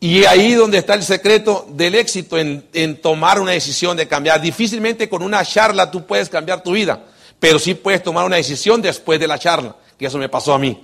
Y 0.00 0.24
ahí 0.24 0.54
donde 0.54 0.78
está 0.78 0.94
el 0.94 1.02
secreto 1.02 1.66
del 1.70 1.94
éxito 1.96 2.38
en, 2.38 2.68
en 2.72 3.00
tomar 3.00 3.40
una 3.40 3.52
decisión 3.52 3.96
de 3.96 4.06
cambiar. 4.06 4.40
Difícilmente 4.40 5.08
con 5.08 5.22
una 5.22 5.44
charla 5.44 5.90
tú 5.90 6.06
puedes 6.06 6.28
cambiar 6.28 6.62
tu 6.62 6.72
vida, 6.72 7.04
pero 7.40 7.58
sí 7.58 7.74
puedes 7.74 8.02
tomar 8.02 8.24
una 8.24 8.36
decisión 8.36 8.80
después 8.80 9.18
de 9.18 9.26
la 9.26 9.38
charla, 9.38 9.74
que 9.98 10.06
eso 10.06 10.18
me 10.18 10.28
pasó 10.28 10.54
a 10.54 10.58
mí. 10.58 10.82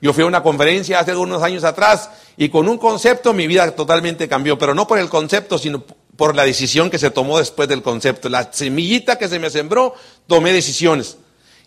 Yo 0.00 0.12
fui 0.12 0.24
a 0.24 0.26
una 0.26 0.42
conferencia 0.42 0.98
hace 0.98 1.12
algunos 1.12 1.44
años 1.44 1.62
atrás 1.62 2.10
y 2.36 2.48
con 2.48 2.68
un 2.68 2.76
concepto 2.76 3.32
mi 3.32 3.46
vida 3.46 3.70
totalmente 3.70 4.28
cambió, 4.28 4.58
pero 4.58 4.74
no 4.74 4.84
por 4.88 4.98
el 4.98 5.08
concepto, 5.08 5.58
sino 5.58 5.84
por 6.16 6.34
la 6.34 6.44
decisión 6.44 6.90
que 6.90 6.98
se 6.98 7.12
tomó 7.12 7.38
después 7.38 7.68
del 7.68 7.82
concepto. 7.82 8.28
La 8.28 8.52
semillita 8.52 9.16
que 9.16 9.28
se 9.28 9.38
me 9.38 9.48
sembró, 9.48 9.94
tomé 10.26 10.52
decisiones. 10.52 11.18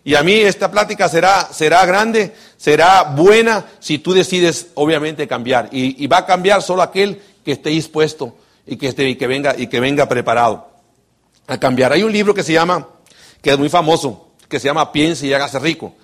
Y 0.06 0.14
a 0.14 0.22
mí 0.22 0.34
esta 0.34 0.70
plática 0.70 1.08
será, 1.08 1.48
será 1.52 1.84
grande, 1.84 2.32
será 2.56 3.02
buena 3.02 3.66
si 3.80 3.98
tú 3.98 4.12
decides 4.12 4.68
obviamente 4.74 5.26
cambiar. 5.26 5.68
Y, 5.72 6.06
va 6.06 6.18
a 6.18 6.26
cambiar 6.26 6.62
solo 6.62 6.82
aquel 6.82 7.20
que 7.44 7.50
esté 7.50 7.70
dispuesto 7.70 8.36
y 8.64 8.76
que, 8.76 8.86
esté, 8.86 9.08
y 9.08 9.16
que, 9.16 9.26
venga, 9.26 9.56
y 9.58 9.66
que 9.66 9.80
venga 9.80 10.08
preparado 10.08 10.68
a 11.48 11.58
cambiar. 11.58 11.92
Hay 11.92 12.04
un 12.04 12.12
libro 12.12 12.34
que 12.34 12.44
se 12.44 12.52
llama, 12.52 12.86
que 13.42 13.50
es 13.50 13.58
muy 13.58 13.68
famoso, 13.68 14.28
que 14.48 14.60
se 14.60 14.68
llama 14.68 14.92
Piense 14.92 15.26
y 15.26 15.34
hágase 15.34 15.58
rico. 15.58 15.96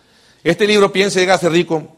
Este 0.43 0.67
libro, 0.67 0.91
Piense 0.91 1.21
y 1.21 1.23
hágase 1.23 1.49
rico, 1.49 1.97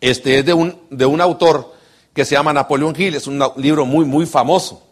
este 0.00 0.38
es 0.38 0.46
de 0.46 0.54
un, 0.54 0.80
de 0.88 1.04
un 1.04 1.20
autor 1.20 1.74
que 2.14 2.24
se 2.24 2.36
llama 2.36 2.54
Napoleón 2.54 2.94
Hill, 2.96 3.16
es 3.16 3.26
un 3.26 3.38
libro 3.56 3.84
muy, 3.84 4.06
muy 4.06 4.24
famoso, 4.24 4.82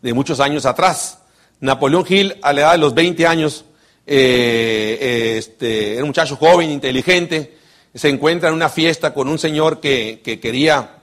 de 0.00 0.14
muchos 0.14 0.40
años 0.40 0.64
atrás. 0.64 1.18
Napoleón 1.60 2.06
Hill, 2.08 2.38
a 2.40 2.54
la 2.54 2.60
edad 2.62 2.72
de 2.72 2.78
los 2.78 2.94
20 2.94 3.26
años, 3.26 3.65
eh, 4.06 5.34
este, 5.36 5.94
era 5.94 6.02
un 6.02 6.08
muchacho 6.08 6.36
joven, 6.36 6.70
inteligente, 6.70 7.56
se 7.94 8.08
encuentra 8.08 8.50
en 8.50 8.54
una 8.54 8.68
fiesta 8.68 9.12
con 9.12 9.28
un 9.28 9.38
señor 9.38 9.80
que, 9.80 10.20
quería 10.40 10.98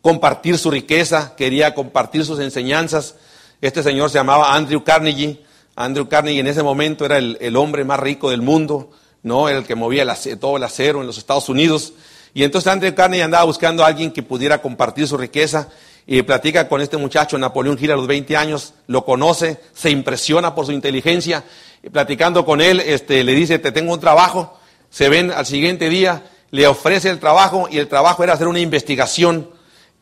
compartir 0.00 0.56
su 0.56 0.70
riqueza, 0.70 1.34
quería 1.36 1.74
compartir 1.74 2.24
sus 2.24 2.38
enseñanzas. 2.38 3.16
Este 3.60 3.82
señor 3.82 4.08
se 4.10 4.18
llamaba 4.18 4.54
Andrew 4.54 4.84
Carnegie. 4.84 5.42
Andrew 5.74 6.08
Carnegie 6.08 6.40
en 6.40 6.46
ese 6.46 6.62
momento 6.62 7.04
era 7.04 7.18
el, 7.18 7.56
hombre 7.56 7.84
más 7.84 7.98
rico 7.98 8.30
del 8.30 8.42
mundo, 8.42 8.90
¿no? 9.22 9.48
Era 9.48 9.58
el 9.58 9.66
que 9.66 9.74
movía 9.74 10.06
todo 10.40 10.56
el 10.56 10.62
acero 10.62 11.00
en 11.00 11.06
los 11.06 11.18
Estados 11.18 11.48
Unidos. 11.48 11.92
Y 12.32 12.44
entonces 12.44 12.72
Andrew 12.72 12.94
Carnegie 12.94 13.24
andaba 13.24 13.44
buscando 13.44 13.84
a 13.84 13.88
alguien 13.88 14.12
que 14.12 14.22
pudiera 14.22 14.62
compartir 14.62 15.08
su 15.08 15.16
riqueza 15.16 15.68
y 16.10 16.22
platica 16.22 16.68
con 16.68 16.80
este 16.80 16.96
muchacho, 16.96 17.36
Napoleón 17.36 17.76
Gil, 17.76 17.90
a 17.90 17.96
los 17.96 18.06
20 18.06 18.34
años, 18.34 18.72
lo 18.86 19.04
conoce, 19.04 19.60
se 19.74 19.90
impresiona 19.90 20.54
por 20.54 20.64
su 20.64 20.72
inteligencia, 20.72 21.44
platicando 21.92 22.44
con 22.44 22.60
él, 22.60 22.80
este, 22.80 23.24
le 23.24 23.32
dice, 23.32 23.58
te 23.58 23.72
tengo 23.72 23.92
un 23.92 24.00
trabajo, 24.00 24.58
se 24.90 25.08
ven 25.08 25.30
al 25.30 25.46
siguiente 25.46 25.88
día, 25.88 26.24
le 26.50 26.66
ofrece 26.66 27.10
el 27.10 27.18
trabajo 27.18 27.68
y 27.70 27.78
el 27.78 27.88
trabajo 27.88 28.24
era 28.24 28.32
hacer 28.32 28.48
una 28.48 28.60
investigación, 28.60 29.50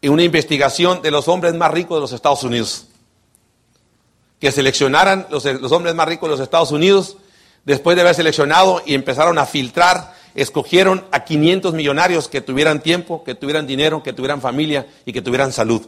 una 0.03 0.23
investigación 0.23 1.03
de 1.03 1.11
los 1.11 1.29
hombres 1.29 1.55
más 1.55 1.71
ricos 1.71 1.97
de 1.97 2.01
los 2.01 2.13
Estados 2.13 2.45
Unidos. 2.45 2.87
Que 4.41 4.53
seleccionaran 4.53 5.27
los, 5.31 5.45
los 5.45 5.73
hombres 5.73 5.95
más 5.95 6.09
ricos 6.09 6.29
de 6.29 6.33
los 6.33 6.41
Estados 6.41 6.71
Unidos, 6.71 7.17
después 7.65 7.97
de 7.97 8.03
haber 8.03 8.15
seleccionado 8.15 8.83
y 8.87 8.95
empezaron 8.95 9.39
a 9.39 9.47
filtrar 9.47 10.15
escogieron 10.37 11.05
a 11.11 11.25
500 11.25 11.75
millonarios 11.75 12.29
que 12.29 12.43
tuvieran 12.43 12.83
tiempo, 12.83 13.25
que 13.25 13.35
tuvieran 13.35 13.67
dinero, 13.67 14.03
que 14.03 14.13
tuvieran 14.13 14.41
familia 14.41 14.87
y 15.05 15.13
que 15.13 15.23
tuvieran 15.23 15.51
salud. 15.51 15.83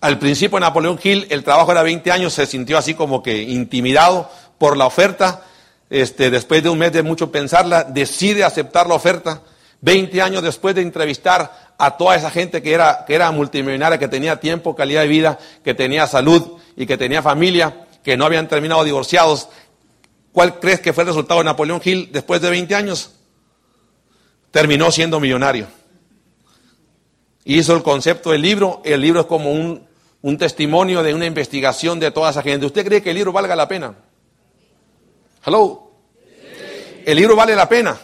Al 0.00 0.18
principio 0.18 0.58
Napoleón 0.58 0.98
Hill, 1.00 1.26
el 1.28 1.44
trabajo 1.44 1.70
era 1.70 1.82
20 1.82 2.10
años, 2.10 2.32
se 2.32 2.46
sintió 2.46 2.78
así 2.78 2.94
como 2.94 3.22
que 3.22 3.42
intimidado 3.42 4.30
por 4.60 4.76
la 4.76 4.86
oferta. 4.86 5.42
Este, 5.88 6.30
después 6.30 6.62
de 6.62 6.68
un 6.68 6.78
mes 6.78 6.92
de 6.92 7.02
mucho 7.02 7.32
pensarla, 7.32 7.82
decide 7.82 8.44
aceptar 8.44 8.86
la 8.86 8.94
oferta. 8.94 9.42
20 9.80 10.22
años 10.22 10.42
después 10.44 10.76
de 10.76 10.82
entrevistar 10.82 11.72
a 11.76 11.96
toda 11.96 12.14
esa 12.14 12.30
gente 12.30 12.62
que 12.62 12.74
era, 12.74 13.04
que 13.06 13.16
era 13.16 13.32
multimillonaria, 13.32 13.98
que 13.98 14.06
tenía 14.06 14.38
tiempo, 14.38 14.76
calidad 14.76 15.00
de 15.00 15.08
vida, 15.08 15.38
que 15.64 15.74
tenía 15.74 16.06
salud 16.06 16.58
y 16.76 16.86
que 16.86 16.96
tenía 16.96 17.22
familia, 17.22 17.86
que 18.04 18.16
no 18.16 18.26
habían 18.26 18.46
terminado 18.46 18.84
divorciados, 18.84 19.48
¿Cuál 20.32 20.60
crees 20.60 20.80
que 20.80 20.92
fue 20.92 21.02
el 21.02 21.08
resultado 21.08 21.40
de 21.40 21.44
Napoleón 21.44 21.80
Hill 21.84 22.10
después 22.12 22.40
de 22.40 22.50
20 22.50 22.74
años? 22.74 23.12
Terminó 24.50 24.90
siendo 24.90 25.18
millonario. 25.18 25.66
Hizo 27.44 27.74
el 27.74 27.82
concepto 27.82 28.30
del 28.30 28.42
libro. 28.42 28.80
El 28.84 29.00
libro 29.00 29.20
es 29.20 29.26
como 29.26 29.50
un, 29.50 29.88
testimonio 30.38 31.02
de 31.02 31.14
una 31.14 31.26
investigación 31.26 31.98
de 31.98 32.10
toda 32.10 32.30
esa 32.30 32.42
gente. 32.42 32.66
¿Usted 32.66 32.84
cree 32.84 33.02
que 33.02 33.10
el 33.10 33.16
libro 33.16 33.32
valga 33.32 33.56
la 33.56 33.66
pena? 33.66 33.94
Hello. 35.44 35.90
El 37.04 37.16
libro 37.16 37.34
vale 37.34 37.56
la 37.56 37.68
pena. 37.68 37.98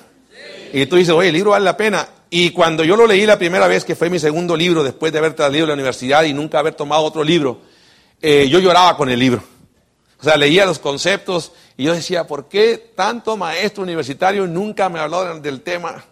Y 0.73 0.87
tú 0.87 0.97
dices, 0.97 1.15
oye, 1.15 1.29
el 1.29 1.35
libro 1.35 1.51
vale 1.51 1.65
la 1.65 1.77
pena. 1.77 2.09
Y 2.31 2.51
cuando 2.51 2.83
yo 2.83 2.97
lo 2.97 3.07
leí 3.07 3.25
la 3.27 3.39
primera 3.39 3.69
vez, 3.69 3.85
que 3.85 3.95
fue 3.95 4.11
mi 4.11 4.19
segundo 4.19 4.57
libro, 4.57 4.83
después 4.83 5.13
de 5.13 5.19
haber 5.19 5.35
traído 5.35 5.67
la 5.67 5.75
universidad 5.75 6.25
y 6.25 6.33
nunca 6.33 6.59
haber 6.59 6.75
tomado 6.75 7.03
otro 7.03 7.23
libro, 7.23 7.61
eh, 8.21 8.49
yo 8.49 8.59
lloraba 8.59 8.97
con 8.97 9.09
el 9.09 9.19
libro. 9.19 9.43
O 10.19 10.25
sea, 10.25 10.37
leía 10.37 10.65
los 10.65 10.79
conceptos 10.79 11.53
y 11.77 11.85
yo 11.85 11.95
decía, 11.95 12.27
¿por 12.27 12.49
qué 12.49 12.93
tanto 12.97 13.37
maestro 13.37 13.83
universitario 13.83 14.47
nunca 14.47 14.89
me 14.89 14.99
hablaron 14.99 15.43
del 15.43 15.61
tema? 15.61 16.05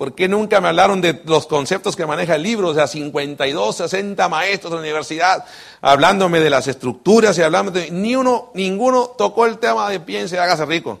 ¿Por 0.00 0.14
qué 0.14 0.28
nunca 0.28 0.62
me 0.62 0.68
hablaron 0.68 1.02
de 1.02 1.20
los 1.26 1.46
conceptos 1.46 1.94
que 1.94 2.06
maneja 2.06 2.36
el 2.36 2.42
libro? 2.42 2.68
O 2.68 2.74
sea, 2.74 2.86
52, 2.86 3.76
60 3.76 4.30
maestros 4.30 4.70
de 4.70 4.76
la 4.76 4.80
universidad 4.80 5.44
hablándome 5.82 6.40
de 6.40 6.48
las 6.48 6.68
estructuras 6.68 7.36
y 7.36 7.42
hablando 7.42 7.70
de... 7.70 7.90
Ni 7.90 8.16
uno, 8.16 8.50
ninguno 8.54 9.08
tocó 9.18 9.44
el 9.44 9.58
tema 9.58 9.90
de 9.90 10.00
piense, 10.00 10.38
hágase 10.38 10.64
rico. 10.64 11.00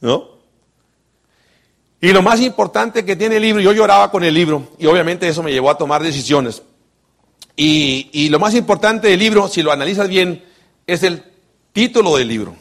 ¿No? 0.00 0.30
Y 2.00 2.10
lo 2.14 2.22
más 2.22 2.40
importante 2.40 3.04
que 3.04 3.16
tiene 3.16 3.36
el 3.36 3.42
libro, 3.42 3.60
yo 3.60 3.74
lloraba 3.74 4.10
con 4.10 4.24
el 4.24 4.32
libro 4.32 4.68
y 4.78 4.86
obviamente 4.86 5.28
eso 5.28 5.42
me 5.42 5.52
llevó 5.52 5.68
a 5.68 5.76
tomar 5.76 6.02
decisiones. 6.02 6.62
Y, 7.54 8.08
y 8.14 8.30
lo 8.30 8.38
más 8.38 8.54
importante 8.54 9.08
del 9.08 9.20
libro, 9.20 9.46
si 9.46 9.62
lo 9.62 9.72
analizas 9.72 10.08
bien, 10.08 10.42
es 10.86 11.02
el 11.02 11.22
título 11.74 12.16
del 12.16 12.28
libro. 12.28 12.56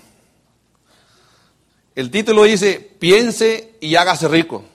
El 1.95 2.11
título 2.11 2.43
dice, 2.43 2.91
piense 2.99 3.75
y 3.79 3.95
hágase 3.95 4.27
rico. 4.27 4.65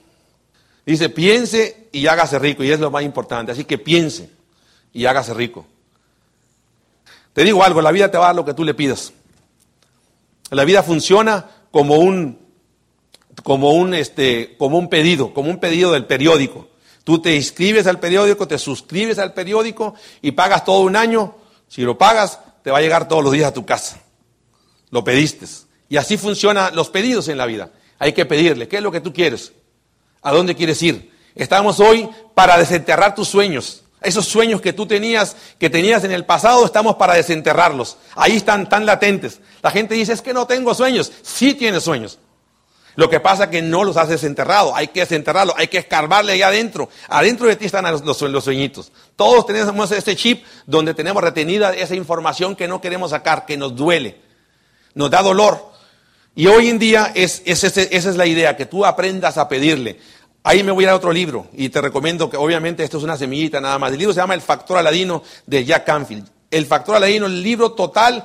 Dice, 0.85 1.09
piense 1.09 1.87
y 1.91 2.05
hágase 2.07 2.37
rico, 2.37 2.63
y 2.63 2.71
es 2.71 2.79
lo 2.79 2.91
más 2.91 3.03
importante. 3.03 3.51
Así 3.51 3.65
que 3.65 3.77
piense 3.77 4.29
y 4.93 5.05
hágase 5.05 5.33
rico. 5.33 5.65
Te 7.33 7.43
digo 7.43 7.63
algo, 7.63 7.81
la 7.81 7.91
vida 7.91 8.11
te 8.11 8.17
va 8.17 8.25
a 8.25 8.27
dar 8.27 8.35
lo 8.35 8.45
que 8.45 8.53
tú 8.53 8.63
le 8.63 8.73
pidas. 8.73 9.11
La 10.51 10.63
vida 10.63 10.83
funciona 10.83 11.49
como 11.71 11.95
un, 11.95 12.39
como 13.43 13.73
un, 13.73 13.93
este, 13.93 14.55
como 14.57 14.77
un 14.77 14.89
pedido, 14.89 15.33
como 15.33 15.49
un 15.49 15.59
pedido 15.59 15.91
del 15.91 16.05
periódico. 16.05 16.69
Tú 17.03 17.19
te 17.19 17.35
inscribes 17.35 17.87
al 17.87 17.99
periódico, 17.99 18.47
te 18.47 18.57
suscribes 18.57 19.19
al 19.19 19.33
periódico 19.33 19.95
y 20.21 20.31
pagas 20.31 20.63
todo 20.63 20.81
un 20.81 20.95
año. 20.95 21.35
Si 21.67 21.81
lo 21.81 21.97
pagas, 21.97 22.39
te 22.63 22.71
va 22.71 22.77
a 22.77 22.81
llegar 22.81 23.07
todos 23.07 23.23
los 23.23 23.33
días 23.33 23.49
a 23.49 23.53
tu 23.53 23.65
casa. 23.65 24.01
Lo 24.91 25.03
pediste. 25.03 25.45
Y 25.89 25.97
así 25.97 26.17
funcionan 26.17 26.75
los 26.75 26.89
pedidos 26.89 27.27
en 27.27 27.37
la 27.37 27.45
vida. 27.45 27.71
Hay 27.99 28.13
que 28.13 28.25
pedirle, 28.25 28.67
¿qué 28.67 28.77
es 28.77 28.83
lo 28.83 28.91
que 28.91 29.01
tú 29.01 29.13
quieres? 29.13 29.51
¿A 30.25 30.31
dónde 30.31 30.55
quieres 30.55 30.81
ir? 30.81 31.11
Estamos 31.35 31.79
hoy 31.79 32.09
para 32.33 32.57
desenterrar 32.57 33.13
tus 33.13 33.27
sueños. 33.27 33.83
Esos 34.01 34.25
sueños 34.25 34.59
que 34.59 34.73
tú 34.73 34.87
tenías, 34.87 35.35
que 35.59 35.69
tenías 35.69 36.03
en 36.03 36.11
el 36.11 36.25
pasado, 36.25 36.65
estamos 36.65 36.95
para 36.95 37.13
desenterrarlos. 37.13 37.97
Ahí 38.15 38.35
están 38.35 38.67
tan 38.67 38.87
latentes. 38.87 39.39
La 39.61 39.69
gente 39.69 39.93
dice, 39.93 40.13
es 40.13 40.23
que 40.23 40.33
no 40.33 40.47
tengo 40.47 40.73
sueños. 40.73 41.11
Sí 41.21 41.53
tienes 41.53 41.83
sueños. 41.83 42.17
Lo 42.95 43.07
que 43.07 43.19
pasa 43.19 43.43
es 43.43 43.49
que 43.51 43.61
no 43.61 43.83
los 43.83 43.97
has 43.97 44.09
desenterrado. 44.09 44.75
Hay 44.75 44.87
que 44.87 45.01
desenterrarlos, 45.01 45.55
hay 45.59 45.67
que 45.67 45.77
escarbarle 45.77 46.31
ahí 46.31 46.41
adentro. 46.41 46.89
Adentro 47.07 47.47
de 47.47 47.55
ti 47.55 47.65
están 47.65 47.85
los, 47.91 48.01
los 48.03 48.43
sueñitos. 48.43 48.91
Todos 49.15 49.45
tenemos 49.45 49.91
este 49.91 50.15
chip 50.15 50.43
donde 50.65 50.95
tenemos 50.95 51.21
retenida 51.21 51.71
esa 51.75 51.93
información 51.93 52.55
que 52.55 52.67
no 52.67 52.81
queremos 52.81 53.11
sacar, 53.11 53.45
que 53.45 53.57
nos 53.57 53.75
duele, 53.75 54.19
nos 54.95 55.11
da 55.11 55.21
dolor. 55.21 55.75
Y 56.37 56.47
hoy 56.47 56.67
en 56.67 56.77
día 56.77 57.13
es, 57.15 57.41
esa 57.45 57.67
es 57.69 58.15
la 58.17 58.25
idea, 58.25 58.57
que 58.57 58.65
tú 58.65 58.85
aprendas 58.85 59.37
a 59.37 59.47
pedirle. 59.47 60.01
Ahí 60.47 60.61
me 60.61 60.71
voy 60.71 60.85
a, 60.85 60.91
a 60.91 60.95
otro 60.95 61.11
libro 61.11 61.47
y 61.53 61.69
te 61.69 61.81
recomiendo 61.81 62.29
que 62.29 62.37
obviamente 62.37 62.83
esto 62.83 62.99
es 62.99 63.03
una 63.03 63.17
semillita 63.17 63.59
nada 63.59 63.79
más. 63.79 63.91
El 63.91 63.97
libro 63.97 64.13
se 64.13 64.19
llama 64.19 64.35
El 64.35 64.41
Factor 64.41 64.77
Aladino 64.77 65.23
de 65.47 65.65
Jack 65.65 65.85
Canfield. 65.85 66.29
El 66.51 66.67
Factor 66.67 66.95
Aladino, 66.95 67.25
el 67.25 67.41
libro 67.41 67.71
total, 67.71 68.23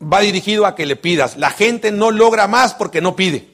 va 0.00 0.20
dirigido 0.20 0.66
a 0.66 0.76
que 0.76 0.86
le 0.86 0.94
pidas. 0.94 1.36
La 1.36 1.50
gente 1.50 1.90
no 1.90 2.12
logra 2.12 2.46
más 2.46 2.74
porque 2.74 3.00
no 3.00 3.16
pide. 3.16 3.48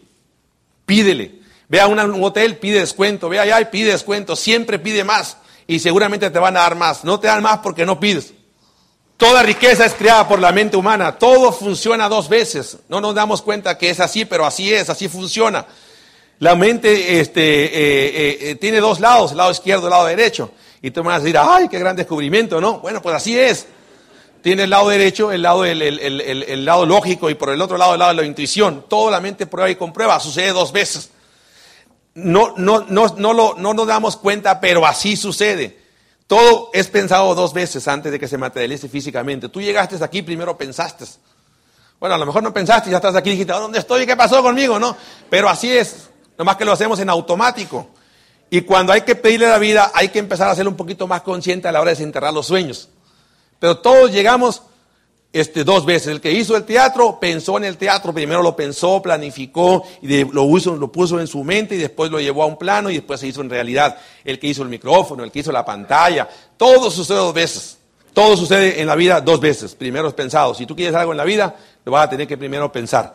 Pídele. 0.85 1.41
Ve 1.69 1.81
a 1.81 1.87
un 1.87 2.23
hotel, 2.23 2.59
pide 2.59 2.81
descuento. 2.81 3.31
Ve 3.31 3.41
allá 3.41 3.59
y 3.63 3.65
pide 3.65 3.93
descuento. 3.93 4.37
Siempre 4.37 4.79
pide 4.79 5.03
más. 5.03 5.39
Y 5.67 5.79
seguramente 5.79 6.29
te 6.29 6.39
van 6.39 6.59
a 6.59 6.61
dar 6.61 6.75
más. 6.75 7.05
No 7.05 7.19
te 7.19 7.29
dan 7.29 7.43
más 7.43 7.61
porque 7.61 7.87
no 7.87 7.99
pides. 7.99 8.35
Toda 9.17 9.43
riqueza 9.43 9.87
es 9.87 9.95
creada 9.95 10.29
por 10.29 10.41
la 10.41 10.53
mente 10.53 10.77
humana. 10.77 11.17
Todo 11.17 11.53
funciona 11.53 12.07
dos 12.11 12.29
veces. 12.29 12.81
No 12.91 13.01
nos 13.01 13.15
damos 13.15 13.41
cuenta 13.41 13.79
que 13.79 13.89
es 13.89 13.99
así, 13.99 14.27
pero 14.27 14.45
así 14.45 14.75
es, 14.75 14.91
así 14.91 15.09
funciona. 15.09 15.65
La 16.41 16.55
mente 16.55 17.21
este, 17.21 17.65
eh, 17.65 17.69
eh, 17.75 18.39
eh, 18.51 18.55
tiene 18.57 18.79
dos 18.81 19.01
lados, 19.01 19.33
el 19.33 19.39
lado 19.39 19.51
izquierdo 19.51 19.83
y 19.83 19.87
el 19.87 19.91
lado 19.91 20.07
derecho. 20.07 20.53
Y 20.81 20.93
tú 20.93 21.03
me 21.03 21.09
vas 21.09 21.21
a 21.21 21.25
decir, 21.25 21.37
ay, 21.39 21.69
qué 21.69 21.79
gran 21.79 21.97
descubrimiento, 21.97 22.61
¿no? 22.61 22.79
Bueno, 22.79 23.03
pues 23.03 23.17
así 23.17 23.39
es. 23.39 23.67
Tiene 24.41 24.65
el 24.65 24.71
lado 24.71 24.89
derecho, 24.89 25.33
el 25.33 25.43
lado, 25.43 25.65
el, 25.65 26.65
lado 26.65 26.87
lógico 26.87 27.29
y 27.29 27.35
por 27.35 27.51
el 27.51 27.61
otro 27.61 27.77
lado 27.77 27.95
el 27.95 27.99
lado 27.99 28.13
de 28.13 28.23
la 28.23 28.27
intuición. 28.27 28.85
Todo 28.89 29.11
la 29.11 29.21
mente 29.21 29.47
prueba 29.47 29.69
y 29.69 29.75
comprueba, 29.75 30.21
sucede 30.21 30.53
dos 30.53 30.71
veces. 30.71 31.11
No, 32.15 32.55
no, 32.57 32.85
no, 32.89 33.09
no, 33.17 33.33
lo, 33.33 33.55
no 33.59 33.75
nos 33.75 33.87
damos 33.87 34.17
cuenta, 34.17 34.61
pero 34.61 34.87
así 34.87 35.17
sucede. 35.17 35.77
Todo 36.29 36.71
es 36.73 36.87
pensado 36.87 37.35
dos 37.35 37.53
veces 37.53 37.89
antes 37.89 38.13
de 38.13 38.21
que 38.21 38.29
se 38.29 38.39
materialice 38.39 38.89
físicamente. 38.89 39.49
Tú 39.49 39.61
llegaste 39.61 40.03
aquí, 40.05 40.23
primero 40.23 40.57
pensaste. 40.57 41.05
Bueno, 41.99 42.15
a 42.15 42.19
lo 42.19 42.27
mejor 42.27 42.45
no 42.45 42.55
pensaste, 42.55 42.91
ya 42.91 42.99
estás 42.99 43.17
aquí 43.17 43.31
y 43.31 43.33
dijiste, 43.33 43.53
¿dónde 43.53 43.81
estoy? 43.81 44.07
¿Qué 44.07 44.17
pasó 44.17 44.41
conmigo? 44.41 44.79
No, 44.79 44.97
pero 45.29 45.49
así 45.49 45.77
es. 45.77 46.11
Nomás 46.39 46.57
que 46.57 46.65
lo 46.65 46.73
hacemos 46.73 47.01
en 47.01 47.11
automático. 47.11 47.89
Y 48.49 48.63
cuando 48.63 48.93
hay 48.93 49.03
que 49.03 49.15
pedirle 49.15 49.49
la 49.49 49.59
vida, 49.59 49.91
hay 49.93 50.09
que 50.09 50.19
empezar 50.19 50.49
a 50.49 50.55
ser 50.55 50.67
un 50.67 50.77
poquito 50.77 51.07
más 51.07 51.23
consciente 51.23 51.69
a 51.69 51.73
la 51.73 51.81
hora 51.81 51.91
de 51.91 51.97
desenterrar 51.97 52.33
los 52.33 52.47
sueños. 52.47 52.89
Pero 53.59 53.79
todos 53.79 54.13
llegamos 54.13 54.63
este, 55.33 55.65
dos 55.65 55.85
veces. 55.85 56.09
El 56.09 56.21
que 56.21 56.33
hizo 56.33 56.57
el 56.57 56.65
teatro 56.65 57.19
pensó 57.21 57.59
en 57.59 57.65
el 57.65 57.77
teatro, 57.77 58.15
primero 58.15 58.43
lo 58.43 58.57
pensó, 58.57 59.03
planificó, 59.03 59.83
y 60.01 60.25
lo, 60.25 60.47
lo 60.47 60.93
puso 60.93 61.21
en 61.21 61.27
su 61.27 61.45
mente 61.45 61.75
y 61.75 61.79
después 61.79 62.11
lo 62.11 62.21
llevó 62.21 62.45
a 62.45 62.47
un 62.47 62.57
plano 62.57 62.89
y 62.89 62.95
después 62.95 63.21
se 63.21 63.27
hizo 63.27 63.41
en 63.43 63.51
realidad. 63.51 63.99
El 64.25 64.39
que 64.39 64.47
hizo 64.47 64.63
el 64.63 64.69
micrófono, 64.69 65.25
el 65.25 65.31
que 65.31 65.41
hizo 65.41 65.53
la 65.53 65.65
pantalla, 65.65 66.29
todo 66.57 66.91
sucede 66.91 67.19
dos 67.19 67.35
veces. 67.35 67.79
Todo 68.15 68.37
sucede 68.37 68.81
en 68.81 68.87
la 68.87 68.97
vida 68.97 69.21
dos 69.21 69.39
veces. 69.41 69.75
Primero 69.75 70.09
es 70.09 70.15
pensado. 70.15 70.55
Si 70.55 70.67
tú 70.67 70.75
quieres 70.75 70.95
algo 70.95 71.13
en 71.13 71.19
la 71.19 71.25
vida, 71.25 71.55
lo 71.85 71.93
vas 71.93 72.07
a 72.07 72.11
tener 72.11 72.27
que 72.27 72.39
primero 72.39 72.73
pensar. 72.73 73.15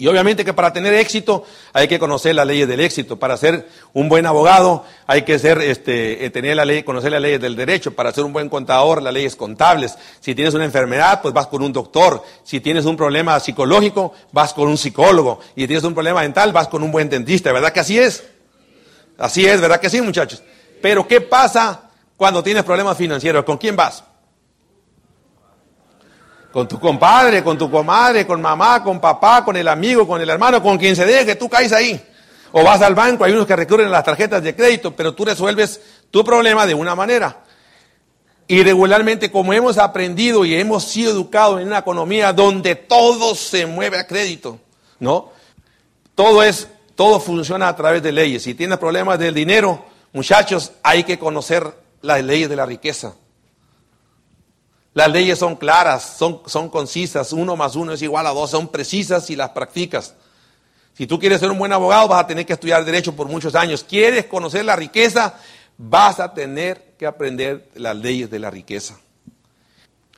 Y 0.00 0.06
obviamente 0.06 0.46
que 0.46 0.54
para 0.54 0.72
tener 0.72 0.94
éxito 0.94 1.44
hay 1.74 1.86
que 1.86 1.98
conocer 1.98 2.34
las 2.34 2.46
leyes 2.46 2.66
del 2.66 2.80
éxito. 2.80 3.18
Para 3.18 3.36
ser 3.36 3.68
un 3.92 4.08
buen 4.08 4.24
abogado 4.24 4.82
hay 5.06 5.22
que 5.22 5.38
ser, 5.38 5.60
este, 5.60 6.24
eh, 6.24 6.30
tener 6.30 6.56
la 6.56 6.64
ley, 6.64 6.84
conocer 6.84 7.12
las 7.12 7.20
leyes 7.20 7.38
del 7.38 7.54
derecho. 7.54 7.94
Para 7.94 8.10
ser 8.10 8.24
un 8.24 8.32
buen 8.32 8.48
contador, 8.48 9.02
las 9.02 9.12
leyes 9.12 9.36
contables. 9.36 9.98
Si 10.20 10.34
tienes 10.34 10.54
una 10.54 10.64
enfermedad, 10.64 11.20
pues 11.20 11.34
vas 11.34 11.48
con 11.48 11.62
un 11.62 11.70
doctor. 11.70 12.24
Si 12.44 12.60
tienes 12.60 12.86
un 12.86 12.96
problema 12.96 13.38
psicológico, 13.40 14.14
vas 14.32 14.54
con 14.54 14.68
un 14.68 14.78
psicólogo. 14.78 15.40
Y 15.54 15.60
si 15.60 15.66
tienes 15.66 15.84
un 15.84 15.92
problema 15.92 16.22
dental, 16.22 16.50
vas 16.50 16.68
con 16.68 16.82
un 16.82 16.90
buen 16.90 17.10
dentista. 17.10 17.52
¿Verdad 17.52 17.70
que 17.70 17.80
así 17.80 17.98
es? 17.98 18.24
Así 19.18 19.44
es, 19.44 19.60
¿verdad 19.60 19.80
que 19.80 19.90
sí, 19.90 20.00
muchachos? 20.00 20.42
Pero 20.80 21.06
¿qué 21.06 21.20
pasa 21.20 21.90
Cuando 22.16 22.42
tienes 22.42 22.64
problemas 22.64 22.96
financieros, 22.96 23.44
¿con 23.44 23.58
quién 23.58 23.76
vas? 23.76 24.02
Con 26.52 26.66
tu 26.66 26.80
compadre, 26.80 27.44
con 27.44 27.56
tu 27.56 27.70
comadre, 27.70 28.26
con 28.26 28.40
mamá, 28.40 28.82
con 28.82 29.00
papá, 29.00 29.44
con 29.44 29.56
el 29.56 29.68
amigo, 29.68 30.06
con 30.06 30.20
el 30.20 30.28
hermano, 30.28 30.62
con 30.62 30.78
quien 30.78 30.96
se 30.96 31.06
deje, 31.06 31.26
que 31.26 31.36
tú 31.36 31.48
caes 31.48 31.72
ahí. 31.72 32.04
O 32.52 32.64
vas 32.64 32.82
al 32.82 32.94
banco, 32.94 33.24
hay 33.24 33.32
unos 33.32 33.46
que 33.46 33.54
recurren 33.54 33.86
a 33.86 33.90
las 33.90 34.04
tarjetas 34.04 34.42
de 34.42 34.56
crédito, 34.56 34.94
pero 34.96 35.14
tú 35.14 35.24
resuelves 35.24 35.80
tu 36.10 36.24
problema 36.24 36.66
de 36.66 36.74
una 36.74 36.96
manera. 36.96 37.44
Y 38.48 38.64
regularmente, 38.64 39.30
como 39.30 39.52
hemos 39.52 39.78
aprendido 39.78 40.44
y 40.44 40.56
hemos 40.56 40.82
sido 40.82 41.12
educados 41.12 41.60
en 41.60 41.68
una 41.68 41.78
economía 41.78 42.32
donde 42.32 42.74
todo 42.74 43.36
se 43.36 43.66
mueve 43.66 43.96
a 43.96 44.08
crédito, 44.08 44.58
¿no? 44.98 45.30
Todo 46.16 46.42
es, 46.42 46.66
todo 46.96 47.20
funciona 47.20 47.68
a 47.68 47.76
través 47.76 48.02
de 48.02 48.10
leyes. 48.10 48.42
Si 48.42 48.54
tienes 48.54 48.78
problemas 48.78 49.20
del 49.20 49.34
dinero, 49.34 49.84
muchachos, 50.12 50.72
hay 50.82 51.04
que 51.04 51.16
conocer 51.16 51.72
las 52.02 52.24
leyes 52.24 52.48
de 52.48 52.56
la 52.56 52.66
riqueza. 52.66 53.14
Las 54.92 55.10
leyes 55.10 55.38
son 55.38 55.56
claras, 55.56 56.16
son, 56.18 56.42
son 56.46 56.68
concisas, 56.68 57.32
uno 57.32 57.56
más 57.56 57.76
uno 57.76 57.92
es 57.92 58.02
igual 58.02 58.26
a 58.26 58.30
dos, 58.30 58.50
son 58.50 58.68
precisas 58.68 59.30
y 59.30 59.36
las 59.36 59.50
practicas. 59.50 60.14
Si 60.94 61.06
tú 61.06 61.18
quieres 61.18 61.40
ser 61.40 61.50
un 61.50 61.58
buen 61.58 61.72
abogado, 61.72 62.08
vas 62.08 62.24
a 62.24 62.26
tener 62.26 62.44
que 62.44 62.52
estudiar 62.52 62.84
derecho 62.84 63.14
por 63.14 63.28
muchos 63.28 63.54
años. 63.54 63.84
¿Quieres 63.84 64.26
conocer 64.26 64.64
la 64.64 64.76
riqueza? 64.76 65.34
Vas 65.78 66.20
a 66.20 66.34
tener 66.34 66.94
que 66.98 67.06
aprender 67.06 67.70
las 67.74 67.96
leyes 67.96 68.30
de 68.30 68.38
la 68.38 68.50
riqueza. 68.50 68.98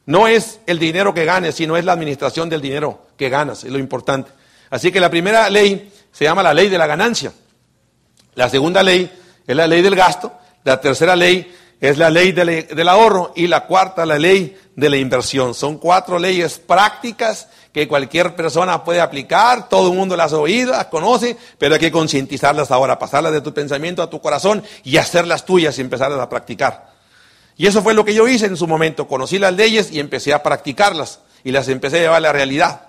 No 0.06 0.26
es 0.26 0.58
el 0.66 0.78
dinero 0.78 1.14
que 1.14 1.24
ganes, 1.24 1.54
sino 1.54 1.76
es 1.76 1.84
la 1.84 1.92
administración 1.92 2.48
del 2.48 2.60
dinero 2.60 3.06
que 3.16 3.28
ganas, 3.28 3.62
es 3.62 3.70
lo 3.70 3.78
importante. 3.78 4.32
Así 4.70 4.90
que 4.90 4.98
la 4.98 5.10
primera 5.10 5.48
ley 5.50 5.92
se 6.10 6.24
llama 6.24 6.42
la 6.42 6.54
ley 6.54 6.68
de 6.68 6.78
la 6.78 6.86
ganancia. 6.86 7.32
La 8.34 8.48
segunda 8.48 8.82
ley 8.82 9.10
es 9.46 9.54
la 9.54 9.66
ley 9.66 9.82
del 9.82 9.94
gasto. 9.94 10.32
La 10.64 10.80
tercera 10.80 11.14
ley 11.14 11.54
es 11.82 11.98
la 11.98 12.10
ley 12.10 12.30
del 12.30 12.88
ahorro 12.88 13.32
y 13.34 13.48
la 13.48 13.66
cuarta 13.66 14.06
la 14.06 14.16
ley 14.16 14.56
de 14.76 14.88
la 14.88 14.98
inversión. 14.98 15.52
Son 15.52 15.78
cuatro 15.78 16.16
leyes 16.16 16.60
prácticas 16.60 17.48
que 17.72 17.88
cualquier 17.88 18.36
persona 18.36 18.84
puede 18.84 19.00
aplicar, 19.00 19.68
todo 19.68 19.90
el 19.90 19.98
mundo 19.98 20.16
las 20.16 20.32
ha 20.32 20.38
oído, 20.38 20.70
las 20.70 20.86
conoce, 20.86 21.36
pero 21.58 21.74
hay 21.74 21.80
que 21.80 21.90
concientizarlas 21.90 22.70
ahora, 22.70 23.00
pasarlas 23.00 23.32
de 23.32 23.40
tu 23.40 23.52
pensamiento 23.52 24.00
a 24.00 24.08
tu 24.08 24.20
corazón 24.20 24.62
y 24.84 24.96
hacerlas 24.96 25.44
tuyas 25.44 25.76
y 25.76 25.80
empezarlas 25.80 26.20
a 26.20 26.28
practicar. 26.28 26.92
Y 27.56 27.66
eso 27.66 27.82
fue 27.82 27.94
lo 27.94 28.04
que 28.04 28.14
yo 28.14 28.28
hice 28.28 28.46
en 28.46 28.56
su 28.56 28.68
momento, 28.68 29.08
conocí 29.08 29.40
las 29.40 29.52
leyes 29.52 29.90
y 29.90 29.98
empecé 29.98 30.32
a 30.32 30.44
practicarlas 30.44 31.18
y 31.42 31.50
las 31.50 31.66
empecé 31.66 31.98
a 31.98 32.02
llevar 32.02 32.18
a 32.18 32.20
la 32.20 32.32
realidad. 32.32 32.82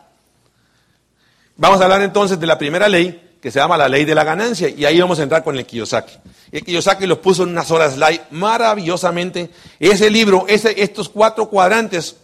Vamos 1.58 1.82
a 1.82 1.86
hablar 1.86 2.04
entonces 2.04 2.40
de 2.40 2.46
la 2.46 2.60
primera 2.60 2.88
ley, 2.88 3.33
que 3.44 3.52
se 3.52 3.60
llama 3.60 3.76
la 3.76 3.90
ley 3.90 4.06
de 4.06 4.16
la 4.16 4.24
ganancia, 4.24 4.70
y 4.70 4.86
ahí 4.86 5.02
vamos 5.02 5.20
a 5.20 5.24
entrar 5.24 5.44
con 5.44 5.58
el 5.58 5.66
Kiyosaki. 5.66 6.14
El 6.50 6.64
Kiyosaki 6.64 7.06
los 7.06 7.18
puso 7.18 7.44
en 7.44 7.50
una 7.50 7.66
sola 7.66 7.92
slide 7.92 8.22
maravillosamente. 8.32 9.50
Ese 9.82 10.10
libro, 10.10 10.46
ese, 10.48 10.82
estos 10.82 11.10
cuatro 11.10 11.50
cuadrantes, 11.50 12.16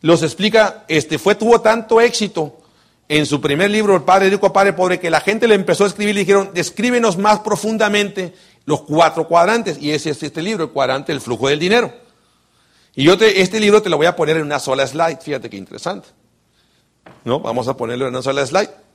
los 0.00 0.22
explica, 0.22 0.86
este, 0.88 1.18
fue, 1.18 1.34
tuvo 1.34 1.60
tanto 1.60 2.00
éxito 2.00 2.56
en 3.08 3.26
su 3.26 3.42
primer 3.42 3.70
libro, 3.70 3.94
El 3.94 4.04
Padre 4.04 4.30
Rico, 4.30 4.50
Padre 4.50 4.72
Pobre, 4.72 4.98
que 4.98 5.10
la 5.10 5.20
gente 5.20 5.46
le 5.46 5.54
empezó 5.54 5.84
a 5.84 5.88
escribir 5.88 6.12
y 6.12 6.14
le 6.14 6.20
dijeron, 6.20 6.50
descríbenos 6.54 7.18
más 7.18 7.40
profundamente 7.40 8.32
los 8.64 8.80
cuatro 8.84 9.28
cuadrantes. 9.28 9.76
Y 9.78 9.90
ese 9.90 10.08
es 10.08 10.22
este 10.22 10.40
libro, 10.40 10.64
el 10.64 10.70
cuadrante 10.70 11.12
del 11.12 11.20
flujo 11.20 11.48
del 11.48 11.58
dinero. 11.58 11.92
Y 12.94 13.04
yo 13.04 13.18
te, 13.18 13.42
este 13.42 13.60
libro 13.60 13.82
te 13.82 13.90
lo 13.90 13.98
voy 13.98 14.06
a 14.06 14.16
poner 14.16 14.38
en 14.38 14.44
una 14.44 14.60
sola 14.60 14.86
slide, 14.86 15.18
fíjate 15.20 15.50
qué 15.50 15.58
interesante. 15.58 16.08
¿No? 17.26 17.38
Vamos 17.40 17.68
a 17.68 17.76
ponerlo 17.76 18.06
en 18.06 18.14
una 18.14 18.22
sola 18.22 18.46
slide. 18.46 18.87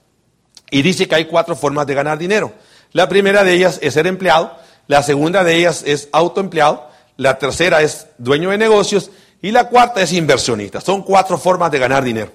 Y 0.74 0.82
dice 0.82 1.08
que 1.08 1.14
hay 1.14 1.26
cuatro 1.26 1.56
formas 1.56 1.86
de 1.86 1.94
ganar 1.94 2.18
dinero. 2.18 2.52
La 2.94 3.08
primera 3.08 3.44
de 3.44 3.54
ellas 3.54 3.78
es 3.84 3.94
ser 3.94 4.08
empleado, 4.08 4.58
la 4.88 5.04
segunda 5.04 5.44
de 5.44 5.56
ellas 5.56 5.84
es 5.86 6.10
autoempleado, 6.12 6.90
la 7.16 7.38
tercera 7.38 7.84
es 7.84 8.08
dueño 8.18 8.50
de 8.50 8.58
negocios 8.58 9.12
y 9.40 9.52
la 9.52 9.70
cuarta 9.70 10.02
es 10.02 10.12
inversionista. 10.14 10.82
Son 10.82 11.04
cuatro 11.04 11.38
formas 11.38 11.70
de 11.70 11.78
ganar 11.78 12.04
dinero. 12.04 12.32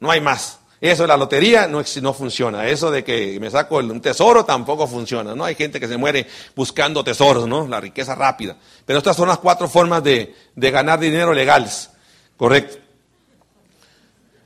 No 0.00 0.10
hay 0.10 0.20
más. 0.20 0.58
Eso 0.80 1.04
de 1.04 1.08
la 1.08 1.16
lotería 1.16 1.68
no, 1.68 1.84
no 2.02 2.12
funciona. 2.12 2.66
Eso 2.66 2.90
de 2.90 3.04
que 3.04 3.38
me 3.38 3.48
saco 3.48 3.76
un 3.76 4.00
tesoro 4.00 4.44
tampoco 4.44 4.88
funciona. 4.88 5.32
No 5.36 5.44
hay 5.44 5.54
gente 5.54 5.78
que 5.78 5.86
se 5.86 5.96
muere 5.96 6.26
buscando 6.56 7.04
tesoros, 7.04 7.46
¿no? 7.46 7.68
La 7.68 7.80
riqueza 7.80 8.16
rápida. 8.16 8.56
Pero 8.84 8.98
estas 8.98 9.16
son 9.16 9.28
las 9.28 9.38
cuatro 9.38 9.68
formas 9.68 10.02
de, 10.02 10.34
de 10.52 10.70
ganar 10.72 10.98
dinero 10.98 11.32
legales. 11.32 11.90
Correcto. 12.36 12.85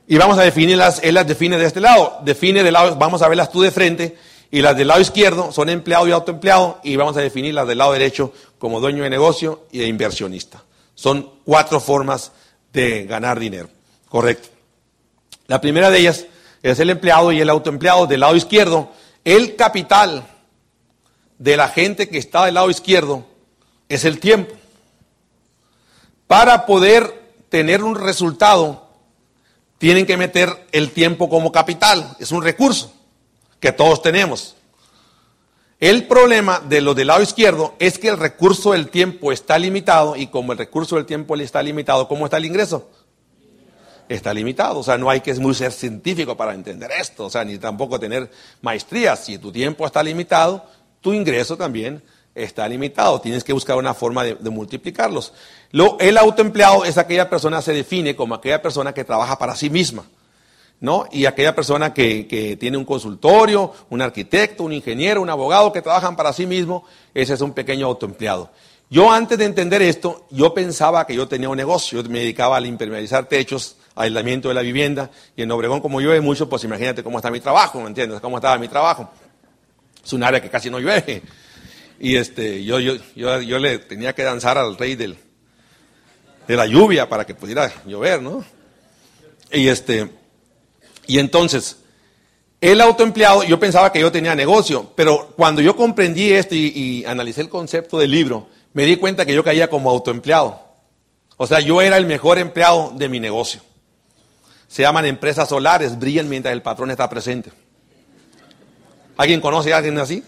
Y 0.07 0.17
vamos 0.17 0.37
a 0.37 0.43
definirlas, 0.43 0.99
él 1.03 1.15
las 1.15 1.27
define 1.27 1.57
de 1.57 1.65
este 1.65 1.79
lado. 1.79 2.19
Define 2.23 2.63
de 2.63 2.71
lado, 2.71 2.95
vamos 2.95 3.21
a 3.21 3.27
verlas 3.27 3.51
tú 3.51 3.61
de 3.61 3.71
frente. 3.71 4.17
Y 4.49 4.61
las 4.61 4.75
del 4.75 4.89
lado 4.89 4.99
izquierdo 4.99 5.51
son 5.51 5.69
empleado 5.69 6.07
y 6.07 6.11
autoempleado. 6.11 6.79
Y 6.83 6.95
vamos 6.95 7.15
a 7.17 7.21
definir 7.21 7.53
las 7.53 7.67
del 7.67 7.77
lado 7.77 7.93
derecho 7.93 8.33
como 8.59 8.79
dueño 8.79 9.03
de 9.03 9.09
negocio 9.09 9.67
y 9.71 9.83
inversionista. 9.83 10.63
Son 10.95 11.29
cuatro 11.45 11.79
formas 11.79 12.31
de 12.73 13.05
ganar 13.05 13.39
dinero. 13.39 13.69
Correcto. 14.09 14.49
La 15.47 15.61
primera 15.61 15.89
de 15.89 15.99
ellas 15.99 16.25
es 16.61 16.79
el 16.79 16.89
empleado 16.89 17.31
y 17.31 17.39
el 17.39 17.49
autoempleado. 17.49 18.07
Del 18.07 18.19
lado 18.19 18.35
izquierdo, 18.35 18.91
el 19.23 19.55
capital 19.55 20.27
de 21.37 21.57
la 21.57 21.69
gente 21.69 22.07
que 22.09 22.17
está 22.17 22.45
del 22.45 22.55
lado 22.55 22.69
izquierdo 22.69 23.25
es 23.89 24.05
el 24.05 24.19
tiempo. 24.19 24.53
Para 26.27 26.65
poder 26.65 27.33
tener 27.49 27.83
un 27.83 27.95
resultado, 27.95 28.80
tienen 29.81 30.05
que 30.05 30.15
meter 30.15 30.67
el 30.71 30.91
tiempo 30.91 31.27
como 31.27 31.51
capital, 31.51 32.15
es 32.19 32.31
un 32.31 32.43
recurso 32.43 32.93
que 33.59 33.71
todos 33.71 34.03
tenemos. 34.03 34.55
El 35.79 36.05
problema 36.05 36.59
de 36.59 36.81
lo 36.81 36.93
del 36.93 37.07
lado 37.07 37.23
izquierdo 37.23 37.73
es 37.79 37.97
que 37.97 38.09
el 38.09 38.19
recurso 38.19 38.73
del 38.73 38.89
tiempo 38.89 39.31
está 39.31 39.57
limitado 39.57 40.15
y 40.15 40.27
como 40.27 40.51
el 40.51 40.59
recurso 40.59 40.97
del 40.97 41.07
tiempo 41.07 41.35
está 41.35 41.63
limitado, 41.63 42.07
¿cómo 42.07 42.25
está 42.25 42.37
el 42.37 42.45
ingreso? 42.45 42.91
Está 44.07 44.35
limitado, 44.35 44.77
o 44.77 44.83
sea, 44.83 44.99
no 44.99 45.09
hay 45.09 45.21
que 45.21 45.33
muy 45.33 45.55
ser 45.55 45.71
científico 45.71 46.37
para 46.37 46.53
entender 46.53 46.91
esto, 46.91 47.25
o 47.25 47.29
sea, 47.31 47.43
ni 47.43 47.57
tampoco 47.57 47.99
tener 47.99 48.29
maestría. 48.61 49.15
Si 49.15 49.39
tu 49.39 49.51
tiempo 49.51 49.87
está 49.87 50.03
limitado, 50.03 50.63
tu 51.01 51.11
ingreso 51.11 51.57
también 51.57 52.03
está 52.35 52.67
limitado. 52.67 53.19
Tienes 53.19 53.43
que 53.43 53.53
buscar 53.53 53.77
una 53.77 53.93
forma 53.93 54.23
de, 54.23 54.49
multiplicarlos. 54.49 55.33
Lo, 55.71 55.97
el 55.99 56.17
autoempleado 56.17 56.85
es 56.85 56.97
aquella 56.97 57.29
persona, 57.29 57.61
se 57.61 57.73
define 57.73 58.15
como 58.15 58.35
aquella 58.35 58.61
persona 58.61 58.93
que 58.93 59.03
trabaja 59.03 59.37
para 59.37 59.55
sí 59.55 59.69
misma. 59.69 60.05
¿no? 60.79 61.07
Y 61.11 61.25
aquella 61.25 61.55
persona 61.55 61.93
que, 61.93 62.27
que, 62.27 62.57
tiene 62.57 62.75
un 62.75 62.85
consultorio, 62.85 63.71
un 63.89 64.01
arquitecto, 64.01 64.63
un 64.63 64.73
ingeniero, 64.73 65.21
un 65.21 65.29
abogado 65.29 65.71
que 65.71 65.81
trabajan 65.81 66.15
para 66.15 66.33
sí 66.33 66.47
mismo, 66.47 66.85
ese 67.13 67.35
es 67.35 67.41
un 67.41 67.53
pequeño 67.53 67.85
autoempleado. 67.85 68.49
Yo 68.91 69.09
antes 69.09 69.37
de 69.37 69.45
entender 69.45 69.81
esto, 69.81 70.25
yo 70.31 70.53
pensaba 70.53 71.07
que 71.07 71.15
yo 71.15 71.25
tenía 71.25 71.47
un 71.47 71.55
negocio, 71.55 72.01
yo 72.01 72.09
me 72.09 72.19
dedicaba 72.19 72.57
a 72.57 72.61
impermeabilizar 72.61 73.25
techos, 73.25 73.77
aislamiento 73.95 74.49
de 74.49 74.53
la 74.53 74.61
vivienda, 74.61 75.09
y 75.33 75.43
en 75.43 75.51
Obregón 75.51 75.79
como 75.79 76.01
llueve 76.01 76.19
mucho, 76.19 76.49
pues 76.49 76.65
imagínate 76.65 77.01
cómo 77.01 77.17
está 77.17 77.31
mi 77.31 77.39
trabajo, 77.39 77.79
¿me 77.79 77.87
entiendes? 77.87 78.19
Cómo 78.19 78.37
estaba 78.37 78.57
mi 78.57 78.67
trabajo. 78.67 79.09
Es 80.03 80.11
un 80.11 80.23
área 80.23 80.41
que 80.41 80.49
casi 80.49 80.69
no 80.69 80.77
llueve. 80.77 81.21
Y 82.01 82.17
este, 82.17 82.65
yo, 82.65 82.79
yo, 82.79 82.95
yo, 83.15 83.59
le 83.59 83.77
tenía 83.77 84.13
que 84.13 84.23
danzar 84.23 84.57
al 84.57 84.75
rey 84.75 84.95
del, 84.95 85.15
de 86.47 86.55
la 86.55 86.65
lluvia 86.65 87.07
para 87.07 87.25
que 87.25 87.35
pudiera 87.35 87.71
llover, 87.85 88.21
¿no? 88.21 88.43
Y 89.51 89.67
este, 89.67 90.09
y 91.07 91.19
entonces, 91.19 91.77
el 92.61 92.79
autoempleado, 92.79 93.43
yo 93.43 93.59
pensaba 93.59 93.91
que 93.91 93.99
yo 93.99 94.11
tenía 94.11 94.35
negocio, 94.35 94.91
pero 94.95 95.33
cuando 95.35 95.61
yo 95.61 95.75
comprendí 95.75 96.31
esto 96.31 96.55
y, 96.55 97.03
analicé 97.05 97.41
el 97.41 97.49
concepto 97.49 97.97
del 97.97 98.11
libro, 98.11 98.47
me 98.73 98.85
di 98.85 98.97
cuenta 98.97 99.25
que 99.25 99.33
yo 99.33 99.43
caía 99.43 99.69
como 99.69 99.89
autoempleado. 99.89 100.61
O 101.37 101.47
sea, 101.47 101.59
yo 101.59 101.81
era 101.81 101.97
el 101.97 102.05
mejor 102.05 102.37
empleado 102.37 102.93
de 102.95 103.09
mi 103.09 103.19
negocio. 103.19 103.61
Se 104.67 104.83
llaman 104.83 105.05
empresas 105.05 105.49
solares, 105.49 105.97
brillan 105.97 106.29
mientras 106.29 106.53
el 106.53 106.61
patrón 106.61 106.91
está 106.91 107.09
presente. 107.09 107.51
¿Alguien 109.17 109.41
conoce 109.41 109.73
a 109.73 109.77
alguien 109.77 109.97
así? 109.97 110.23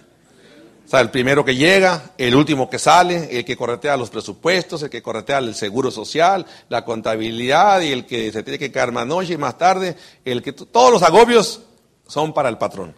Sea, 0.94 1.02
el 1.02 1.10
primero 1.10 1.44
que 1.44 1.56
llega, 1.56 2.12
el 2.20 2.36
último 2.36 2.70
que 2.70 2.78
sale, 2.78 3.28
el 3.36 3.44
que 3.44 3.58
corretea 3.58 3.98
los 3.98 4.12
presupuestos, 4.12 4.84
el 4.84 4.92
que 4.92 5.02
corretea 5.02 5.40
el 5.40 5.56
seguro 5.56 5.90
social, 5.90 6.46
la 6.70 6.86
contabilidad 6.86 7.82
y 7.82 7.92
el 7.92 8.06
que 8.06 8.32
se 8.32 8.44
tiene 8.44 8.60
que 8.60 8.72
quedar 8.72 8.92
más 8.92 9.08
noche 9.08 9.34
y 9.34 9.38
más 9.38 9.58
tarde, 9.58 9.96
el 10.24 10.44
que 10.44 10.54
todos 10.54 10.92
los 10.92 11.02
agobios 11.02 11.62
son 12.06 12.32
para 12.32 12.48
el 12.48 12.60
patrón. 12.60 12.96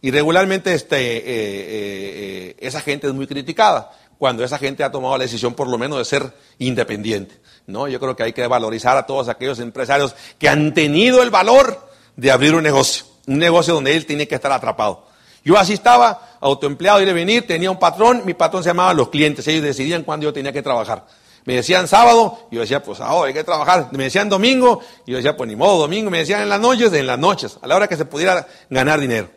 Y 0.00 0.10
regularmente 0.10 0.74
este, 0.74 0.96
eh, 0.96 1.18
eh, 1.18 1.24
eh, 1.28 2.56
esa 2.58 2.80
gente 2.80 3.06
es 3.06 3.14
muy 3.14 3.28
criticada 3.28 3.92
cuando 4.18 4.42
esa 4.42 4.58
gente 4.58 4.82
ha 4.82 4.90
tomado 4.90 5.16
la 5.16 5.22
decisión 5.22 5.54
por 5.54 5.68
lo 5.68 5.78
menos 5.78 5.98
de 5.98 6.06
ser 6.06 6.34
independiente. 6.58 7.36
¿no? 7.68 7.86
Yo 7.86 8.00
creo 8.00 8.16
que 8.16 8.24
hay 8.24 8.32
que 8.32 8.48
valorizar 8.48 8.96
a 8.96 9.06
todos 9.06 9.28
aquellos 9.28 9.60
empresarios 9.60 10.16
que 10.40 10.48
han 10.48 10.74
tenido 10.74 11.22
el 11.22 11.30
valor 11.30 11.88
de 12.16 12.32
abrir 12.32 12.56
un 12.56 12.64
negocio, 12.64 13.06
un 13.28 13.38
negocio 13.38 13.74
donde 13.74 13.94
él 13.94 14.06
tiene 14.06 14.26
que 14.26 14.34
estar 14.34 14.50
atrapado. 14.50 15.06
Yo 15.44 15.58
así 15.58 15.72
estaba, 15.72 16.36
autoempleado, 16.40 17.00
ir 17.00 17.08
y 17.08 17.12
venir, 17.12 17.46
tenía 17.46 17.70
un 17.70 17.78
patrón, 17.78 18.22
mi 18.24 18.34
patrón 18.34 18.62
se 18.62 18.70
llamaba 18.70 18.92
los 18.94 19.08
clientes, 19.08 19.46
ellos 19.48 19.62
decidían 19.62 20.02
cuándo 20.02 20.24
yo 20.24 20.32
tenía 20.32 20.52
que 20.52 20.62
trabajar. 20.62 21.06
Me 21.48 21.54
decían 21.54 21.88
sábado, 21.88 22.46
yo 22.50 22.60
decía, 22.60 22.82
pues 22.82 23.00
ahora 23.00 23.28
hay 23.28 23.32
que 23.32 23.42
trabajar. 23.42 23.88
Me 23.92 24.04
decían 24.04 24.28
domingo, 24.28 24.82
yo 25.06 25.16
decía, 25.16 25.34
pues 25.34 25.48
ni 25.48 25.56
modo, 25.56 25.78
domingo. 25.78 26.10
Me 26.10 26.18
decían 26.18 26.42
en 26.42 26.50
las 26.50 26.60
noches, 26.60 26.92
en 26.92 27.06
las 27.06 27.18
noches, 27.18 27.58
a 27.62 27.66
la 27.66 27.74
hora 27.74 27.88
que 27.88 27.96
se 27.96 28.04
pudiera 28.04 28.46
ganar 28.68 29.00
dinero. 29.00 29.30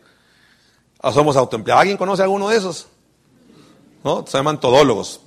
O 0.99 1.09
somos 1.13 1.37
autoempleados. 1.37 1.79
¿Alguien 1.79 1.97
conoce 1.97 2.21
alguno 2.21 2.49
de 2.49 2.57
esos? 2.57 2.87
¿No? 4.03 4.25
Se 4.27 4.37
llaman 4.37 4.59
todólogos. 4.59 5.21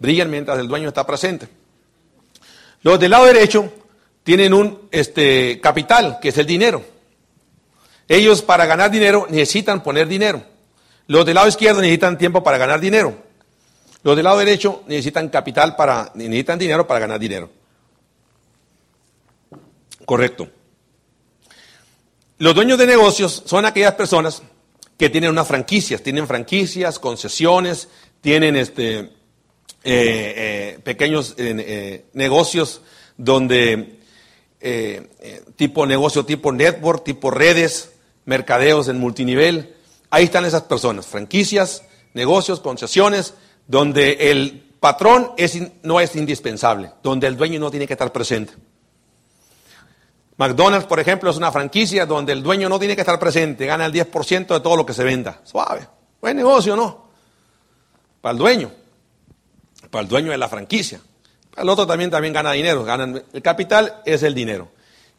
brillan 0.00 0.28
mientras 0.30 0.58
el 0.58 0.66
dueño 0.66 0.88
está 0.88 1.06
presente. 1.06 1.48
Los 2.82 2.98
del 2.98 3.12
lado 3.12 3.26
derecho 3.26 3.72
tienen 4.24 4.52
un 4.52 4.88
este, 4.90 5.60
capital, 5.60 6.18
que 6.20 6.30
es 6.30 6.38
el 6.38 6.46
dinero. 6.46 6.82
Ellos 8.10 8.42
para 8.42 8.66
ganar 8.66 8.90
dinero 8.90 9.28
necesitan 9.30 9.84
poner 9.84 10.08
dinero. 10.08 10.42
Los 11.06 11.24
del 11.24 11.36
lado 11.36 11.46
izquierdo 11.46 11.80
necesitan 11.80 12.18
tiempo 12.18 12.42
para 12.42 12.58
ganar 12.58 12.80
dinero. 12.80 13.16
Los 14.02 14.16
del 14.16 14.24
lado 14.24 14.38
derecho 14.38 14.82
necesitan 14.88 15.28
capital 15.28 15.76
para, 15.76 16.10
necesitan 16.16 16.58
dinero 16.58 16.88
para 16.88 16.98
ganar 16.98 17.20
dinero. 17.20 17.48
Correcto. 20.04 20.48
Los 22.38 22.52
dueños 22.52 22.78
de 22.78 22.88
negocios 22.88 23.44
son 23.46 23.64
aquellas 23.64 23.94
personas 23.94 24.42
que 24.96 25.08
tienen 25.08 25.30
unas 25.30 25.46
franquicias, 25.46 26.02
tienen 26.02 26.26
franquicias, 26.26 26.98
concesiones, 26.98 27.86
tienen 28.20 28.56
este, 28.56 28.98
eh, 28.98 29.12
eh, 29.84 30.78
pequeños 30.82 31.36
eh, 31.38 32.06
negocios 32.14 32.82
donde 33.16 34.00
tipo 35.54 35.86
negocio, 35.86 36.26
tipo 36.26 36.50
network, 36.50 37.04
tipo 37.04 37.30
redes, 37.30 37.90
mercadeos 38.30 38.86
en 38.86 39.00
multinivel. 39.00 39.74
Ahí 40.08 40.24
están 40.24 40.44
esas 40.44 40.62
personas, 40.62 41.04
franquicias, 41.04 41.82
negocios, 42.14 42.60
concesiones, 42.60 43.34
donde 43.66 44.30
el 44.30 44.72
patrón 44.78 45.32
no 45.82 45.98
es 45.98 46.14
indispensable, 46.14 46.92
donde 47.02 47.26
el 47.26 47.36
dueño 47.36 47.58
no 47.58 47.72
tiene 47.72 47.88
que 47.88 47.94
estar 47.94 48.12
presente. 48.12 48.52
McDonald's, 50.36 50.86
por 50.86 51.00
ejemplo, 51.00 51.28
es 51.28 51.36
una 51.36 51.50
franquicia 51.50 52.06
donde 52.06 52.32
el 52.32 52.42
dueño 52.42 52.68
no 52.68 52.78
tiene 52.78 52.94
que 52.94 53.02
estar 53.02 53.18
presente, 53.18 53.66
gana 53.66 53.84
el 53.84 53.92
10% 53.92 54.46
de 54.46 54.60
todo 54.60 54.76
lo 54.76 54.86
que 54.86 54.94
se 54.94 55.02
venda. 55.02 55.40
Suave. 55.42 55.88
Buen 56.20 56.36
negocio, 56.36 56.76
¿no? 56.76 57.10
Para 58.20 58.32
el 58.32 58.38
dueño. 58.38 58.70
Para 59.90 60.02
el 60.02 60.08
dueño 60.08 60.30
de 60.30 60.38
la 60.38 60.48
franquicia. 60.48 61.00
Para 61.50 61.64
el 61.64 61.68
otro 61.68 61.84
también, 61.84 62.10
también 62.10 62.32
gana 62.32 62.52
dinero. 62.52 62.84
Ganan, 62.84 63.22
el 63.32 63.42
capital 63.42 64.02
es 64.06 64.22
el 64.22 64.34
dinero. 64.34 64.70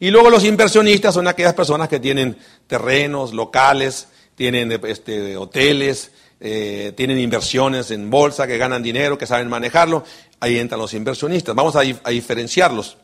Y 0.02 0.10
luego 0.10 0.30
los 0.30 0.42
inversionistas 0.42 1.14
son 1.14 1.28
aquellas 1.28 1.54
personas 1.54 1.88
que 1.88 2.00
tienen 2.00 2.36
terrenos, 2.66 3.32
locales, 3.32 4.08
tienen 4.34 4.72
este, 4.72 5.36
hoteles, 5.36 6.10
eh, 6.40 6.92
tienen 6.96 7.20
inversiones 7.20 7.92
en 7.92 8.10
bolsa, 8.10 8.48
que 8.48 8.58
ganan 8.58 8.82
dinero, 8.82 9.16
que 9.16 9.28
saben 9.28 9.48
manejarlo. 9.48 10.02
Ahí 10.40 10.58
entran 10.58 10.80
los 10.80 10.92
inversionistas. 10.94 11.54
Vamos 11.54 11.76
a 11.76 11.82
diferenciarlos. 12.10 12.96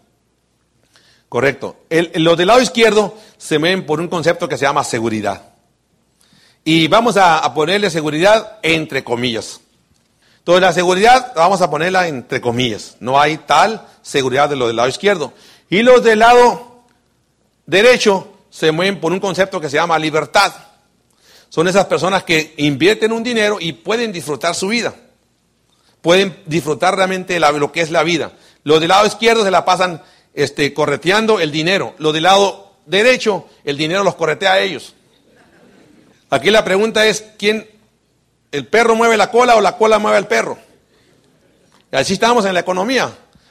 Correcto. 1.29 1.77
los 1.89 2.37
del 2.37 2.49
lado 2.49 2.61
izquierdo 2.61 3.15
se 3.37 3.59
ven 3.59 3.87
por 3.87 4.01
un 4.01 4.09
concepto 4.09 4.49
que 4.49 4.59
se 4.59 4.65
llama 4.65 4.83
seguridad. 4.83 5.51
Y 6.65 6.89
vamos 6.89 7.17
a, 7.17 7.55
ponerle 7.55 7.91
seguridad 7.91 8.59
entre 8.65 9.05
comillas. 9.05 9.61
Entonces 10.39 10.63
la 10.63 10.73
seguridad 10.73 11.33
vamos 11.37 11.63
a 11.63 11.71
ponerla 11.71 12.09
entre 12.09 12.41
comillas. 12.41 12.97
No 12.99 13.21
hay 13.21 13.37
tal 13.37 13.87
seguridad 14.03 14.49
de 14.49 14.57
los 14.57 14.67
del 14.67 14.75
lado 14.75 14.89
izquierdo. 14.89 15.33
Y 15.71 15.83
los 15.83 16.03
del 16.03 16.19
lado 16.19 16.69
derecho 17.69 18.33
se 18.51 18.73
mueven 18.73 18.99
por 18.99 19.13
un 19.13 19.21
concepto 19.21 19.61
que 19.61 19.69
se 19.69 19.77
llama 19.77 19.99
libertad. 19.99 20.53
Son 21.51 21.69
esas 21.69 21.85
personas 21.85 22.25
que 22.25 22.55
invierten 22.57 23.13
un 23.13 23.23
dinero 23.23 23.59
y 23.61 23.73
pueden 23.73 24.11
disfrutar 24.11 24.55
su 24.55 24.69
vida. 24.69 24.95
Pueden 26.01 26.43
disfrutar 26.47 26.97
realmente 26.97 27.39
lo 27.39 27.71
que 27.71 27.83
es 27.83 27.91
la 27.91 28.03
vida. 28.03 28.33
Los 28.65 28.81
del 28.81 28.89
lado 28.89 29.07
izquierdo 29.07 29.45
se 29.45 29.51
la 29.51 29.65
pasan 29.65 30.03
este, 30.35 30.73
correteando 30.73 31.41
el 31.41 31.53
dinero. 31.53 31.95
Los 31.99 32.13
del 32.13 32.25
lado 32.25 32.73
derecho, 32.87 33.47
el 33.65 33.77
dinero 33.77 34.03
los 34.03 34.15
corretea 34.15 34.55
a 34.55 34.61
ellos. 34.61 34.95
Aquí 36.31 36.51
la 36.51 36.65
pregunta 36.65 37.07
es, 37.07 37.25
¿quién, 37.39 37.69
el 38.51 38.67
perro 38.67 38.95
mueve 38.95 39.17
la 39.17 39.31
cola 39.31 39.57
o 39.57 39.61
la 39.61 39.77
cola 39.77 39.99
mueve 39.99 40.17
al 40.17 40.27
perro? 40.27 40.59
Y 41.93 41.97
así 41.97 42.15
estamos 42.15 42.45
en 42.45 42.55
la 42.55 42.61
economía. 42.61 43.11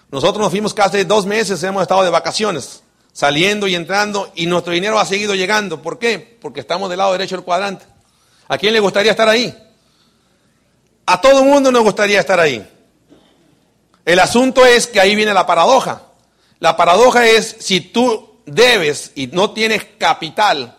Nosotros 0.09 0.39
nos 0.39 0.51
fuimos 0.51 0.73
casi 0.73 1.03
dos 1.03 1.25
meses, 1.25 1.61
hemos 1.63 1.81
estado 1.81 2.03
de 2.03 2.09
vacaciones, 2.09 2.81
saliendo 3.17 3.67
y 3.67 3.73
entrando, 3.73 4.31
y 4.35 4.45
nuestro 4.45 4.73
dinero 4.73 4.99
ha 4.99 5.05
seguido 5.05 5.33
llegando. 5.33 5.81
¿Por 5.81 5.97
qué? 5.97 6.37
Porque 6.39 6.59
estamos 6.59 6.87
del 6.87 6.99
lado 6.99 7.13
derecho 7.13 7.35
del 7.35 7.43
cuadrante. 7.43 7.83
¿A 8.47 8.59
quién 8.59 8.73
le 8.73 8.79
gustaría 8.79 9.09
estar 9.09 9.27
ahí? 9.27 9.57
A 11.03 11.19
todo 11.19 11.39
el 11.39 11.45
mundo 11.45 11.71
nos 11.71 11.81
gustaría 11.81 12.19
estar 12.19 12.39
ahí. 12.39 12.63
El 14.05 14.19
asunto 14.19 14.63
es 14.67 14.85
que 14.85 14.99
ahí 14.99 15.15
viene 15.15 15.33
la 15.33 15.47
paradoja. 15.47 16.03
La 16.59 16.77
paradoja 16.77 17.25
es, 17.25 17.55
si 17.59 17.81
tú 17.81 18.35
debes 18.45 19.13
y 19.15 19.25
no 19.25 19.49
tienes 19.49 19.83
capital 19.97 20.77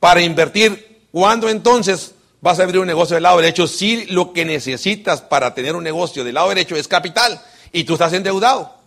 para 0.00 0.22
invertir, 0.22 1.02
¿cuándo 1.12 1.50
entonces 1.50 2.14
vas 2.40 2.58
a 2.58 2.62
abrir 2.62 2.80
un 2.80 2.86
negocio 2.86 3.12
del 3.12 3.24
lado 3.24 3.42
derecho? 3.42 3.66
Si 3.66 4.06
lo 4.06 4.32
que 4.32 4.46
necesitas 4.46 5.20
para 5.20 5.52
tener 5.52 5.76
un 5.76 5.84
negocio 5.84 6.24
del 6.24 6.36
lado 6.36 6.48
derecho 6.48 6.76
es 6.76 6.88
capital 6.88 7.38
y 7.72 7.84
tú 7.84 7.92
estás 7.92 8.14
endeudado. 8.14 8.77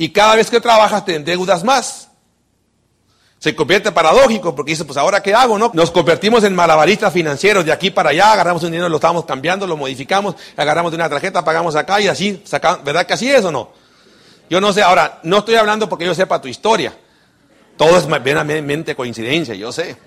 Y 0.00 0.08
cada 0.08 0.34
vez 0.34 0.50
que 0.50 0.62
trabajas 0.62 1.04
te 1.04 1.14
endeudas 1.14 1.62
más. 1.62 2.08
Se 3.38 3.54
convierte 3.54 3.92
paradójico 3.92 4.56
porque 4.56 4.72
dices, 4.72 4.86
pues 4.86 4.96
ahora 4.96 5.22
qué 5.22 5.34
hago, 5.34 5.58
¿no? 5.58 5.70
Nos 5.74 5.90
convertimos 5.90 6.42
en 6.44 6.54
malabaristas 6.54 7.12
financieros 7.12 7.66
de 7.66 7.72
aquí 7.72 7.90
para 7.90 8.08
allá, 8.08 8.32
agarramos 8.32 8.62
un 8.62 8.70
dinero, 8.70 8.88
lo 8.88 8.96
estamos 8.96 9.26
cambiando, 9.26 9.66
lo 9.66 9.76
modificamos, 9.76 10.36
agarramos 10.56 10.92
de 10.92 10.96
una 10.96 11.10
tarjeta, 11.10 11.44
pagamos 11.44 11.76
acá 11.76 12.00
y 12.00 12.08
así, 12.08 12.42
¿verdad 12.82 13.04
que 13.04 13.12
así 13.12 13.30
es 13.30 13.44
o 13.44 13.52
no? 13.52 13.72
Yo 14.48 14.58
no 14.58 14.72
sé, 14.72 14.80
ahora, 14.80 15.20
no 15.22 15.36
estoy 15.36 15.56
hablando 15.56 15.86
porque 15.86 16.06
yo 16.06 16.14
sepa 16.14 16.40
tu 16.40 16.48
historia. 16.48 16.96
Todo 17.76 17.98
es 17.98 18.06
meramente 18.06 18.96
coincidencia, 18.96 19.54
yo 19.54 19.70
sé. 19.70 19.98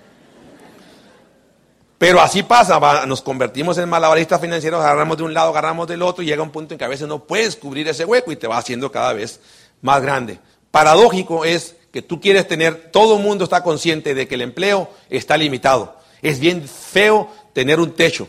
Pero 1.98 2.20
así 2.20 2.42
pasa, 2.42 3.06
nos 3.06 3.22
convertimos 3.22 3.78
en 3.78 3.88
malabaristas 3.88 4.40
financieros, 4.40 4.80
agarramos 4.80 5.16
de 5.18 5.22
un 5.22 5.32
lado, 5.32 5.50
agarramos 5.50 5.86
del 5.86 6.02
otro 6.02 6.24
y 6.24 6.26
llega 6.26 6.42
un 6.42 6.50
punto 6.50 6.74
en 6.74 6.78
que 6.78 6.84
a 6.84 6.88
veces 6.88 7.06
no 7.06 7.20
puedes 7.20 7.54
cubrir 7.54 7.86
ese 7.86 8.04
hueco 8.04 8.32
y 8.32 8.36
te 8.36 8.48
va 8.48 8.58
haciendo 8.58 8.90
cada 8.90 9.12
vez 9.12 9.40
más 9.84 10.00
grande. 10.00 10.38
Paradójico 10.70 11.44
es 11.44 11.76
que 11.92 12.00
tú 12.00 12.18
quieres 12.18 12.48
tener, 12.48 12.90
todo 12.90 13.18
el 13.18 13.22
mundo 13.22 13.44
está 13.44 13.62
consciente 13.62 14.14
de 14.14 14.26
que 14.26 14.34
el 14.34 14.40
empleo 14.40 14.90
está 15.10 15.36
limitado. 15.36 15.96
Es 16.22 16.40
bien 16.40 16.66
feo 16.66 17.30
tener 17.52 17.78
un 17.78 17.92
techo 17.92 18.26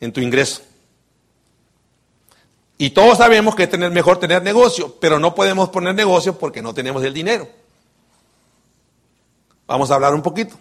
en 0.00 0.10
tu 0.10 0.20
ingreso. 0.20 0.62
Y 2.78 2.90
todos 2.90 3.18
sabemos 3.18 3.54
que 3.54 3.64
es 3.64 3.70
tener, 3.70 3.90
mejor 3.90 4.18
tener 4.18 4.42
negocio, 4.42 4.96
pero 5.00 5.18
no 5.18 5.34
podemos 5.34 5.68
poner 5.68 5.94
negocio 5.94 6.38
porque 6.38 6.62
no 6.62 6.72
tenemos 6.72 7.04
el 7.04 7.12
dinero. 7.12 7.46
Vamos 9.66 9.90
a 9.90 9.96
hablar 9.96 10.14
un 10.14 10.22
poquito. 10.22 10.56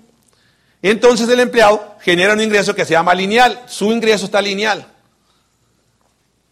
Entonces 0.82 1.30
el 1.30 1.40
empleado 1.40 1.96
genera 2.02 2.34
un 2.34 2.42
ingreso 2.42 2.76
que 2.76 2.84
se 2.84 2.92
llama 2.92 3.16
lineal. 3.16 3.64
Su 3.68 3.90
ingreso 3.90 4.26
está 4.26 4.42
lineal. 4.42 4.86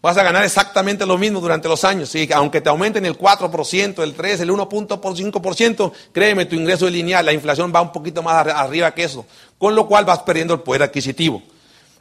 Vas 0.02 0.18
a 0.18 0.24
ganar 0.24 0.44
exactamente 0.44 1.06
lo 1.06 1.18
mismo 1.18 1.40
durante 1.40 1.68
los 1.68 1.84
años. 1.84 2.12
aunque 2.34 2.60
te 2.60 2.70
aumenten 2.70 3.06
el 3.06 3.18
4%, 3.18 4.02
el 4.02 4.18
3%, 4.18 4.40
el 4.40 4.50
1.5%, 4.50 5.92
créeme, 6.12 6.46
tu 6.46 6.56
ingreso 6.56 6.88
es 6.88 6.94
lineal. 6.94 7.24
La 7.24 7.34
inflación 7.34 7.72
va 7.74 7.82
un 7.82 7.92
poquito 7.92 8.24
más 8.24 8.48
arriba 8.48 8.94
que 8.96 9.04
eso. 9.04 9.26
Con 9.60 9.76
lo 9.76 9.88
cual 9.88 10.06
vas 10.06 10.20
perdiendo 10.20 10.56
el 10.56 10.62
poder 10.62 10.84
adquisitivo. 10.84 11.44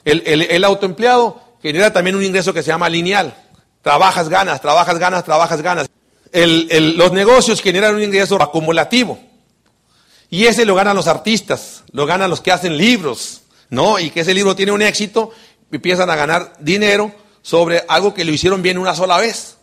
El, 0.03 0.23
el 0.25 0.65
autoempleado 0.65 1.43
genera 1.63 1.93
también 1.93 2.17
un 2.17 2.25
ingreso 2.25 2.55
que 2.55 2.63
se 2.63 2.69
llama 2.69 2.89
lineal. 2.89 3.35
Trabajas, 3.83 4.31
ganas, 4.31 4.63
trabajas, 4.63 4.99
ganas, 4.99 5.25
trabajas, 5.25 5.61
ganas. 5.61 5.87
los 6.33 7.13
negocios 7.13 7.61
generan 7.61 7.97
un 7.97 8.03
ingreso 8.03 8.41
acumulativo. 8.41 9.19
Y 10.31 10.47
ese 10.47 10.65
lo 10.65 10.75
ganan 10.75 10.97
los 10.97 11.07
artistas, 11.07 11.83
lo 11.93 12.07
ganan 12.07 12.31
los 12.31 12.41
que 12.41 12.53
hacen 12.53 12.79
libros, 12.79 13.43
¿no? 13.69 13.99
Y 13.99 14.11
que 14.11 14.21
ese 14.21 14.33
libro 14.33 14.55
tiene 14.55 14.73
un 14.73 14.81
éxito, 14.81 15.33
empiezan 15.71 16.09
a 16.09 16.17
ganar 16.17 16.53
dinero 16.61 17.13
sobre 17.43 17.85
algo 17.89 18.15
que 18.15 18.25
lo 18.25 18.33
hicieron 18.33 18.63
bien 18.63 18.79
una 18.79 18.95
sola 18.95 19.19
vez, 19.19 19.57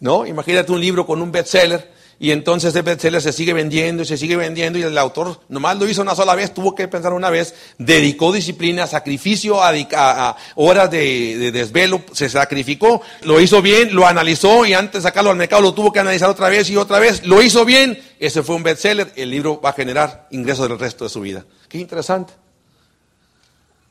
¿no? 0.00 0.26
Imagínate 0.26 0.72
un 0.72 0.80
libro 0.80 1.06
con 1.06 1.22
un 1.22 1.30
bestseller 1.32 1.92
y 2.22 2.30
entonces 2.30 2.72
el 2.76 2.84
bestseller 2.84 3.20
se 3.20 3.32
sigue 3.32 3.52
vendiendo 3.52 4.04
y 4.04 4.06
se 4.06 4.16
sigue 4.16 4.36
vendiendo 4.36 4.78
y 4.78 4.82
el 4.82 4.96
autor 4.96 5.40
nomás 5.48 5.76
lo 5.76 5.88
hizo 5.88 6.02
una 6.02 6.14
sola 6.14 6.36
vez, 6.36 6.54
tuvo 6.54 6.72
que 6.72 6.86
pensar 6.86 7.12
una 7.12 7.30
vez, 7.30 7.52
dedicó 7.78 8.30
disciplina, 8.30 8.86
sacrificio, 8.86 9.60
a, 9.60 10.36
horas 10.54 10.88
de, 10.88 11.50
desvelo, 11.52 12.00
se 12.12 12.28
sacrificó, 12.28 13.02
lo 13.22 13.40
hizo 13.40 13.60
bien, 13.60 13.92
lo 13.92 14.06
analizó 14.06 14.64
y 14.64 14.72
antes 14.72 15.02
de 15.02 15.08
sacarlo 15.08 15.30
al 15.30 15.36
mercado 15.36 15.62
lo 15.62 15.74
tuvo 15.74 15.92
que 15.92 15.98
analizar 15.98 16.30
otra 16.30 16.48
vez 16.48 16.70
y 16.70 16.76
otra 16.76 17.00
vez, 17.00 17.26
lo 17.26 17.42
hizo 17.42 17.64
bien, 17.64 18.00
ese 18.20 18.44
fue 18.44 18.54
un 18.54 18.62
bestseller, 18.62 19.12
el 19.16 19.28
libro 19.28 19.60
va 19.60 19.70
a 19.70 19.72
generar 19.72 20.28
ingresos 20.30 20.68
del 20.68 20.78
resto 20.78 21.02
de 21.02 21.10
su 21.10 21.20
vida. 21.20 21.44
Qué 21.68 21.78
interesante. 21.78 22.34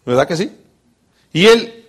¿Verdad 0.06 0.26
que 0.26 0.38
sí? 0.38 0.52
Y 1.34 1.48
el 1.48 1.81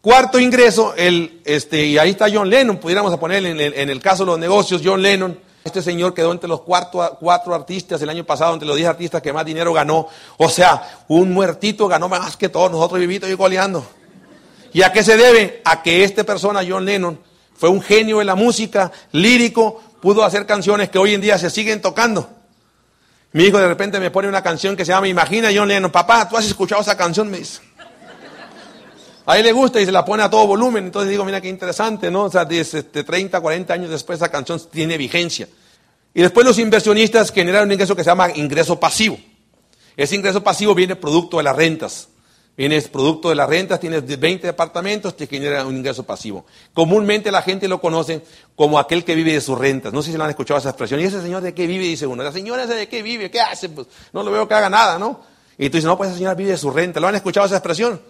cuarto 0.00 0.38
ingreso, 0.38 0.94
el, 0.96 1.40
este, 1.44 1.84
y 1.84 1.98
ahí 1.98 2.10
está 2.10 2.26
John 2.32 2.48
Lennon, 2.48 2.78
pudiéramos 2.78 3.16
poner 3.18 3.44
en 3.44 3.60
el, 3.60 3.74
en 3.74 3.90
el 3.90 4.00
caso 4.00 4.24
de 4.24 4.32
los 4.32 4.38
negocios, 4.38 4.82
John 4.84 5.02
Lennon, 5.02 5.38
este 5.64 5.82
señor 5.82 6.14
quedó 6.14 6.32
entre 6.32 6.48
los 6.48 6.62
cuatro, 6.62 7.18
cuatro 7.20 7.54
artistas 7.54 8.00
el 8.00 8.08
año 8.08 8.24
pasado, 8.24 8.54
entre 8.54 8.66
los 8.66 8.76
diez 8.76 8.88
artistas 8.88 9.20
que 9.20 9.32
más 9.32 9.44
dinero 9.44 9.72
ganó. 9.72 10.08
O 10.38 10.48
sea, 10.48 11.04
un 11.08 11.32
muertito 11.32 11.86
ganó 11.88 12.08
más 12.08 12.36
que 12.36 12.48
todos 12.48 12.70
nosotros 12.70 12.98
vivitos 13.00 13.28
y 13.28 13.34
goleando. 13.34 13.86
¿Y 14.72 14.82
a 14.82 14.92
qué 14.92 15.02
se 15.02 15.16
debe? 15.16 15.60
A 15.64 15.82
que 15.82 16.04
esta 16.04 16.24
persona, 16.24 16.62
John 16.66 16.84
Lennon, 16.84 17.20
fue 17.54 17.68
un 17.68 17.82
genio 17.82 18.20
de 18.20 18.24
la 18.24 18.34
música, 18.34 18.90
lírico, 19.12 19.82
pudo 20.00 20.24
hacer 20.24 20.46
canciones 20.46 20.88
que 20.88 20.98
hoy 20.98 21.14
en 21.14 21.20
día 21.20 21.36
se 21.38 21.50
siguen 21.50 21.82
tocando. 21.82 22.30
Mi 23.32 23.44
hijo 23.44 23.58
de 23.58 23.68
repente 23.68 24.00
me 24.00 24.10
pone 24.10 24.26
una 24.28 24.42
canción 24.42 24.74
que 24.74 24.86
se 24.86 24.92
llama 24.92 25.08
Imagina 25.08 25.50
John 25.54 25.68
Lennon. 25.68 25.90
Papá, 25.90 26.26
¿tú 26.28 26.36
has 26.36 26.46
escuchado 26.46 26.80
esa 26.80 26.96
canción? 26.96 27.30
Me 27.30 27.38
dice. 27.38 27.60
A 29.28 29.36
él 29.36 29.44
le 29.44 29.52
gusta 29.52 29.78
y 29.78 29.84
se 29.84 29.92
la 29.92 30.06
pone 30.06 30.22
a 30.22 30.30
todo 30.30 30.46
volumen. 30.46 30.86
Entonces 30.86 31.10
digo, 31.10 31.22
mira 31.22 31.38
qué 31.38 31.50
interesante, 31.50 32.10
¿no? 32.10 32.24
O 32.24 32.30
sea, 32.30 32.48
30, 32.48 33.38
40 33.38 33.74
años 33.74 33.90
después 33.90 34.18
esa 34.18 34.30
canción 34.30 34.58
tiene 34.70 34.96
vigencia. 34.96 35.46
Y 36.14 36.22
después 36.22 36.46
los 36.46 36.58
inversionistas 36.58 37.30
generan 37.30 37.64
un 37.64 37.72
ingreso 37.72 37.94
que 37.94 38.02
se 38.02 38.08
llama 38.08 38.30
ingreso 38.34 38.80
pasivo. 38.80 39.18
Ese 39.98 40.16
ingreso 40.16 40.42
pasivo 40.42 40.74
viene 40.74 40.96
producto 40.96 41.36
de 41.36 41.42
las 41.42 41.54
rentas. 41.54 42.08
Viene 42.56 42.80
producto 42.80 43.28
de 43.28 43.34
las 43.34 43.46
rentas, 43.50 43.78
tienes 43.78 44.06
20 44.18 44.46
departamentos, 44.46 45.14
te 45.14 45.26
genera 45.26 45.66
un 45.66 45.76
ingreso 45.76 46.04
pasivo. 46.04 46.46
Comúnmente 46.72 47.30
la 47.30 47.42
gente 47.42 47.68
lo 47.68 47.82
conoce 47.82 48.22
como 48.56 48.78
aquel 48.78 49.04
que 49.04 49.14
vive 49.14 49.34
de 49.34 49.42
sus 49.42 49.58
rentas. 49.58 49.92
No 49.92 50.00
sé 50.00 50.10
si 50.10 50.16
lo 50.16 50.24
han 50.24 50.30
escuchado 50.30 50.58
esa 50.58 50.70
expresión. 50.70 51.00
¿Y 51.00 51.04
ese 51.04 51.20
señor 51.20 51.42
de 51.42 51.52
qué 51.52 51.66
vive? 51.66 51.84
Dice 51.84 52.06
uno. 52.06 52.22
La 52.22 52.32
señora 52.32 52.66
de 52.66 52.88
qué 52.88 53.02
vive, 53.02 53.30
¿qué 53.30 53.42
hace? 53.42 53.68
Pues 53.68 53.88
no 54.14 54.22
lo 54.22 54.30
veo 54.30 54.48
que 54.48 54.54
haga 54.54 54.70
nada, 54.70 54.98
¿no? 54.98 55.20
Y 55.58 55.68
tú 55.68 55.76
dices, 55.76 55.84
no, 55.84 55.98
pues 55.98 56.08
esa 56.08 56.16
señora 56.16 56.34
vive 56.34 56.52
de 56.52 56.56
su 56.56 56.70
renta. 56.70 56.98
¿Lo 56.98 57.08
han 57.08 57.14
escuchado 57.14 57.44
esa 57.44 57.56
expresión? 57.56 58.00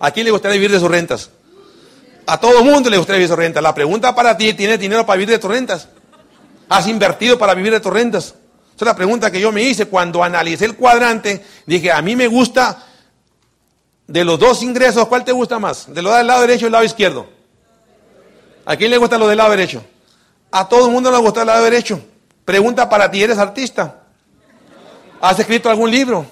¿A 0.00 0.10
quién 0.10 0.24
le 0.24 0.30
gustaría 0.30 0.54
vivir 0.54 0.70
de 0.70 0.80
sus 0.80 0.90
rentas? 0.90 1.30
A 2.26 2.38
todo 2.38 2.62
mundo 2.62 2.90
le 2.90 2.98
gustaría 2.98 3.18
vivir 3.18 3.28
de 3.28 3.34
sus 3.34 3.38
rentas. 3.38 3.62
La 3.62 3.74
pregunta 3.74 4.14
para 4.14 4.36
ti, 4.36 4.52
¿tienes 4.54 4.78
dinero 4.78 5.04
para 5.04 5.16
vivir 5.16 5.30
de 5.30 5.38
tus 5.38 5.50
rentas? 5.50 5.88
¿Has 6.68 6.86
invertido 6.86 7.38
para 7.38 7.54
vivir 7.54 7.72
de 7.72 7.80
tus 7.80 7.92
rentas? 7.92 8.24
Esa 8.24 8.84
es 8.84 8.86
la 8.86 8.94
pregunta 8.94 9.30
que 9.30 9.40
yo 9.40 9.50
me 9.50 9.62
hice 9.62 9.86
cuando 9.86 10.22
analicé 10.22 10.66
el 10.66 10.76
cuadrante. 10.76 11.44
Dije, 11.66 11.90
a 11.90 12.00
mí 12.02 12.14
me 12.14 12.28
gusta 12.28 12.84
de 14.06 14.24
los 14.24 14.38
dos 14.38 14.62
ingresos, 14.62 15.08
¿cuál 15.08 15.24
te 15.24 15.32
gusta 15.32 15.58
más? 15.58 15.92
¿De 15.92 16.00
lo 16.00 16.14
del 16.14 16.26
lado 16.26 16.42
derecho 16.42 16.64
y 16.64 16.66
el 16.66 16.72
lado 16.72 16.84
izquierdo? 16.84 17.26
¿A 18.64 18.76
quién 18.76 18.90
le 18.90 18.98
gusta 18.98 19.18
lo 19.18 19.26
del 19.26 19.38
lado 19.38 19.50
derecho? 19.50 19.82
A 20.50 20.68
todo 20.68 20.86
el 20.86 20.92
mundo 20.92 21.10
le 21.10 21.18
gusta 21.18 21.40
el 21.40 21.46
lado 21.46 21.64
derecho. 21.64 22.00
Pregunta 22.44 22.88
para 22.88 23.10
ti, 23.10 23.22
¿eres 23.22 23.38
artista? 23.38 24.02
¿Has 25.20 25.38
escrito 25.38 25.68
algún 25.68 25.90
libro? 25.90 26.24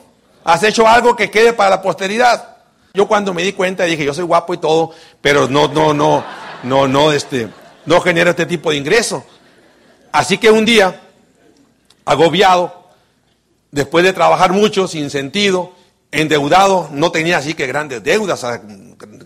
¿Has 0.44 0.62
hecho 0.62 0.86
algo 0.86 1.16
que 1.16 1.30
quede 1.30 1.52
para 1.52 1.70
la 1.70 1.82
posteridad? 1.82 2.55
Yo 2.96 3.06
cuando 3.06 3.34
me 3.34 3.42
di 3.42 3.52
cuenta 3.52 3.84
dije, 3.84 4.06
yo 4.06 4.14
soy 4.14 4.24
guapo 4.24 4.54
y 4.54 4.56
todo, 4.56 4.90
pero 5.20 5.48
no, 5.48 5.68
no, 5.68 5.92
no, 5.92 6.24
no, 6.62 6.88
no, 6.88 7.12
este, 7.12 7.46
no 7.84 8.00
genera 8.00 8.30
este 8.30 8.46
tipo 8.46 8.70
de 8.70 8.78
ingreso. 8.78 9.22
Así 10.12 10.38
que 10.38 10.50
un 10.50 10.64
día, 10.64 11.02
agobiado, 12.06 12.88
después 13.70 14.02
de 14.02 14.14
trabajar 14.14 14.52
mucho, 14.52 14.88
sin 14.88 15.10
sentido, 15.10 15.74
endeudado, 16.10 16.88
no 16.90 17.12
tenía 17.12 17.36
así 17.36 17.52
que 17.52 17.66
grandes 17.66 18.02
deudas, 18.02 18.42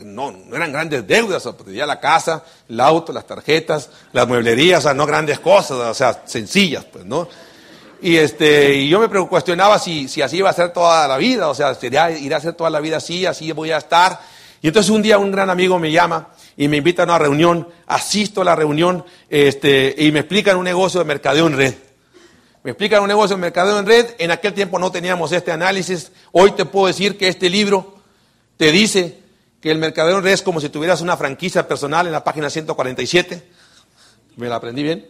no, 0.05 0.33
no 0.33 0.57
eran 0.57 0.73
grandes 0.73 1.07
deudas, 1.07 1.49
tenía 1.65 1.87
la 1.87 2.01
casa, 2.01 2.43
el 2.69 2.81
auto, 2.81 3.13
las 3.13 3.25
tarjetas, 3.25 3.89
las 4.13 4.27
mueblerías, 4.27 4.93
no 4.97 5.07
grandes 5.07 5.39
cosas, 5.39 5.79
o 5.79 5.95
sea, 5.95 6.23
sencillas, 6.27 6.85
pues, 6.87 7.05
¿no? 7.05 7.29
Y, 8.03 8.17
este, 8.17 8.75
y 8.75 8.89
yo 8.89 8.99
me 8.99 9.09
cuestionaba 9.29 9.79
si, 9.79 10.09
si 10.09 10.23
así 10.23 10.39
iba 10.39 10.49
a 10.49 10.55
ser 10.55 10.73
toda 10.73 11.07
la 11.07 11.19
vida, 11.19 11.49
o 11.49 11.55
sea, 11.55 11.75
sería 11.75 12.07
a 12.07 12.41
ser 12.41 12.55
toda 12.55 12.71
la 12.71 12.81
vida 12.81 12.97
así, 12.97 13.27
así 13.27 13.53
voy 13.53 13.73
a 13.73 13.79
estar. 13.79 14.21
Y 14.63 14.69
entonces 14.69 14.91
un 14.91 15.03
día 15.03 15.19
un 15.19 15.31
gran 15.31 15.51
amigo 15.51 15.79
me 15.79 15.91
llama 15.93 16.29
y 16.57 16.69
me 16.69 16.79
invita 16.79 17.03
a 17.03 17.05
una 17.05 17.19
reunión, 17.19 17.69
asisto 17.87 18.43
a 18.43 18.45
la 18.45 18.57
reunión 18.57 19.05
este, 19.29 19.95
y 19.99 20.13
me 20.13 20.21
explican 20.21 20.57
un 20.57 20.65
negocio 20.65 21.01
de 21.01 21.07
mercadeo 21.07 21.47
en 21.47 21.57
red. 21.57 21.75
Me 22.63 22.73
explican 22.73 23.03
un 23.03 23.09
negocio 23.09 23.37
de 23.37 23.41
mercadeo 23.41 23.79
en 23.79 23.87
red, 23.87 24.07
en 24.19 24.31
aquel 24.31 24.53
tiempo 24.53 24.79
no 24.79 24.91
teníamos 24.91 25.33
este 25.33 25.51
análisis, 25.53 26.13
hoy 26.33 26.53
te 26.53 26.67
puedo 26.67 26.89
decir 26.89 27.17
que 27.17 27.29
este 27.29 27.49
libro 27.49 27.97
te 28.59 28.71
dice 28.71 29.19
que 29.61 29.71
el 29.71 29.79
mercadeo 29.79 30.19
en 30.19 30.25
red 30.25 30.33
es 30.33 30.43
como 30.43 30.61
si 30.61 30.69
tuvieras 30.69 31.01
una 31.01 31.17
franquicia 31.17 31.67
personal 31.67 32.07
en 32.07 32.13
la 32.13 32.25
página 32.25 32.51
147. 32.51 33.43
¿Me 34.37 34.49
la 34.49 34.57
aprendí 34.57 34.83
bien? 34.83 35.07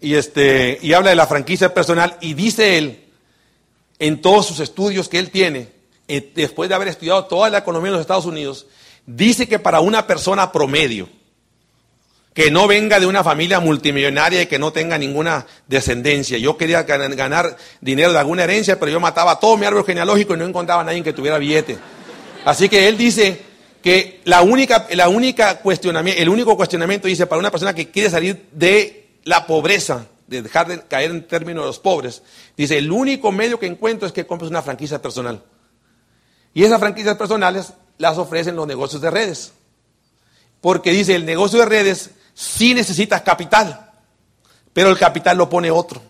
Y, 0.00 0.14
este, 0.14 0.78
y 0.82 0.92
habla 0.92 1.10
de 1.10 1.16
la 1.16 1.26
franquicia 1.26 1.74
personal 1.74 2.16
y 2.20 2.34
dice 2.34 2.78
él, 2.78 3.04
en 3.98 4.20
todos 4.20 4.46
sus 4.46 4.60
estudios 4.60 5.08
que 5.08 5.18
él 5.18 5.30
tiene, 5.30 5.68
eh, 6.06 6.32
después 6.34 6.68
de 6.68 6.74
haber 6.74 6.88
estudiado 6.88 7.24
toda 7.26 7.50
la 7.50 7.58
economía 7.58 7.90
de 7.90 7.92
los 7.92 8.00
Estados 8.00 8.26
Unidos, 8.26 8.66
dice 9.06 9.48
que 9.48 9.58
para 9.58 9.80
una 9.80 10.06
persona 10.06 10.52
promedio, 10.52 11.08
que 12.38 12.52
no 12.52 12.68
venga 12.68 13.00
de 13.00 13.06
una 13.06 13.24
familia 13.24 13.58
multimillonaria 13.58 14.42
y 14.42 14.46
que 14.46 14.60
no 14.60 14.72
tenga 14.72 14.96
ninguna 14.96 15.44
descendencia. 15.66 16.38
Yo 16.38 16.56
quería 16.56 16.84
ganar 16.84 17.56
dinero 17.80 18.12
de 18.12 18.18
alguna 18.20 18.44
herencia, 18.44 18.78
pero 18.78 18.92
yo 18.92 19.00
mataba 19.00 19.40
todo 19.40 19.56
mi 19.56 19.66
árbol 19.66 19.84
genealógico 19.84 20.34
y 20.34 20.38
no 20.38 20.44
encontraba 20.44 20.82
a 20.82 20.84
nadie 20.84 21.02
que 21.02 21.12
tuviera 21.12 21.38
billete. 21.38 21.78
Así 22.44 22.68
que 22.68 22.86
él 22.86 22.96
dice 22.96 23.40
que 23.82 24.20
la 24.24 24.42
única, 24.42 24.86
la 24.92 25.08
única 25.08 25.58
cuestionamiento, 25.58 26.22
el 26.22 26.28
único 26.28 26.56
cuestionamiento 26.56 27.08
dice 27.08 27.26
para 27.26 27.40
una 27.40 27.50
persona 27.50 27.74
que 27.74 27.90
quiere 27.90 28.08
salir 28.08 28.46
de 28.52 29.07
la 29.28 29.46
pobreza, 29.46 30.06
de 30.26 30.40
dejar 30.40 30.68
de 30.68 30.80
caer 30.86 31.10
en 31.10 31.26
términos 31.26 31.64
de 31.64 31.66
los 31.66 31.78
pobres, 31.78 32.22
dice, 32.56 32.78
el 32.78 32.90
único 32.90 33.30
medio 33.30 33.58
que 33.58 33.66
encuentro 33.66 34.06
es 34.06 34.12
que 34.12 34.26
compres 34.26 34.50
una 34.50 34.62
franquicia 34.62 35.02
personal. 35.02 35.42
Y 36.54 36.64
esas 36.64 36.80
franquicias 36.80 37.16
personales 37.16 37.74
las 37.98 38.16
ofrecen 38.16 38.56
los 38.56 38.66
negocios 38.66 39.02
de 39.02 39.10
redes. 39.10 39.52
Porque 40.62 40.92
dice, 40.92 41.14
el 41.14 41.26
negocio 41.26 41.58
de 41.58 41.66
redes 41.66 42.10
sí 42.32 42.72
necesita 42.72 43.22
capital, 43.22 43.90
pero 44.72 44.88
el 44.88 44.98
capital 44.98 45.36
lo 45.36 45.50
pone 45.50 45.70
otro. 45.70 46.00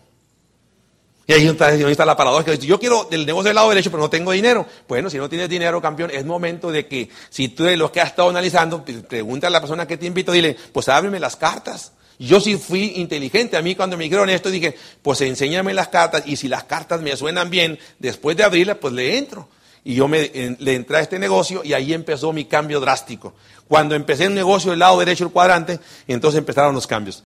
Y 1.27 1.33
ahí 1.33 1.45
está, 1.45 2.05
la 2.05 2.15
paradoja. 2.15 2.55
Yo 2.55 2.79
quiero 2.79 3.03
del 3.03 3.25
negocio 3.25 3.49
del 3.49 3.55
lado 3.55 3.69
derecho, 3.69 3.91
pero 3.91 4.01
no 4.01 4.09
tengo 4.09 4.31
dinero. 4.31 4.65
Bueno, 4.87 5.09
si 5.09 5.17
no 5.17 5.29
tienes 5.29 5.49
dinero, 5.49 5.81
campeón, 5.81 6.09
es 6.11 6.25
momento 6.25 6.71
de 6.71 6.87
que, 6.87 7.09
si 7.29 7.49
tú 7.49 7.65
eres 7.65 7.77
lo 7.77 7.91
que 7.91 8.01
has 8.01 8.09
estado 8.09 8.29
analizando, 8.29 8.83
pues, 8.83 9.03
pregunta 9.03 9.47
a 9.47 9.49
la 9.49 9.59
persona 9.59 9.85
que 9.85 9.97
te 9.97 10.07
invito, 10.07 10.31
dile, 10.31 10.55
pues 10.71 10.87
ábreme 10.89 11.19
las 11.19 11.35
cartas. 11.35 11.91
Yo 12.19 12.41
sí 12.41 12.57
fui 12.57 12.93
inteligente. 12.97 13.55
A 13.55 13.61
mí 13.61 13.75
cuando 13.75 13.97
me 13.97 14.03
dijeron 14.03 14.29
esto 14.29 14.51
dije, 14.51 14.75
pues 15.01 15.21
enséñame 15.21 15.73
las 15.73 15.87
cartas 15.87 16.23
y 16.25 16.35
si 16.35 16.49
las 16.49 16.65
cartas 16.65 17.01
me 17.01 17.15
suenan 17.15 17.49
bien, 17.49 17.79
después 17.97 18.35
de 18.35 18.43
abrirlas, 18.43 18.77
pues 18.77 18.93
le 18.93 19.17
entro. 19.17 19.47
Y 19.85 19.95
yo 19.95 20.09
me, 20.09 20.29
le 20.59 20.75
entré 20.75 20.97
a 20.97 20.99
este 20.99 21.17
negocio 21.17 21.61
y 21.63 21.71
ahí 21.71 21.93
empezó 21.93 22.33
mi 22.33 22.45
cambio 22.45 22.81
drástico. 22.81 23.33
Cuando 23.67 23.95
empecé 23.95 24.27
un 24.27 24.35
negocio 24.35 24.71
del 24.71 24.79
lado 24.79 24.99
derecho 24.99 25.23
del 25.23 25.33
cuadrante, 25.33 25.79
entonces 26.07 26.37
empezaron 26.37 26.75
los 26.75 26.85
cambios. 26.85 27.23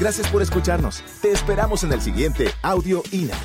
Gracias 0.00 0.28
por 0.28 0.42
escucharnos. 0.42 1.02
Te 1.20 1.30
esperamos 1.30 1.84
en 1.84 1.92
el 1.92 2.00
siguiente 2.00 2.50
Audio 2.62 3.02
INA. 3.12 3.38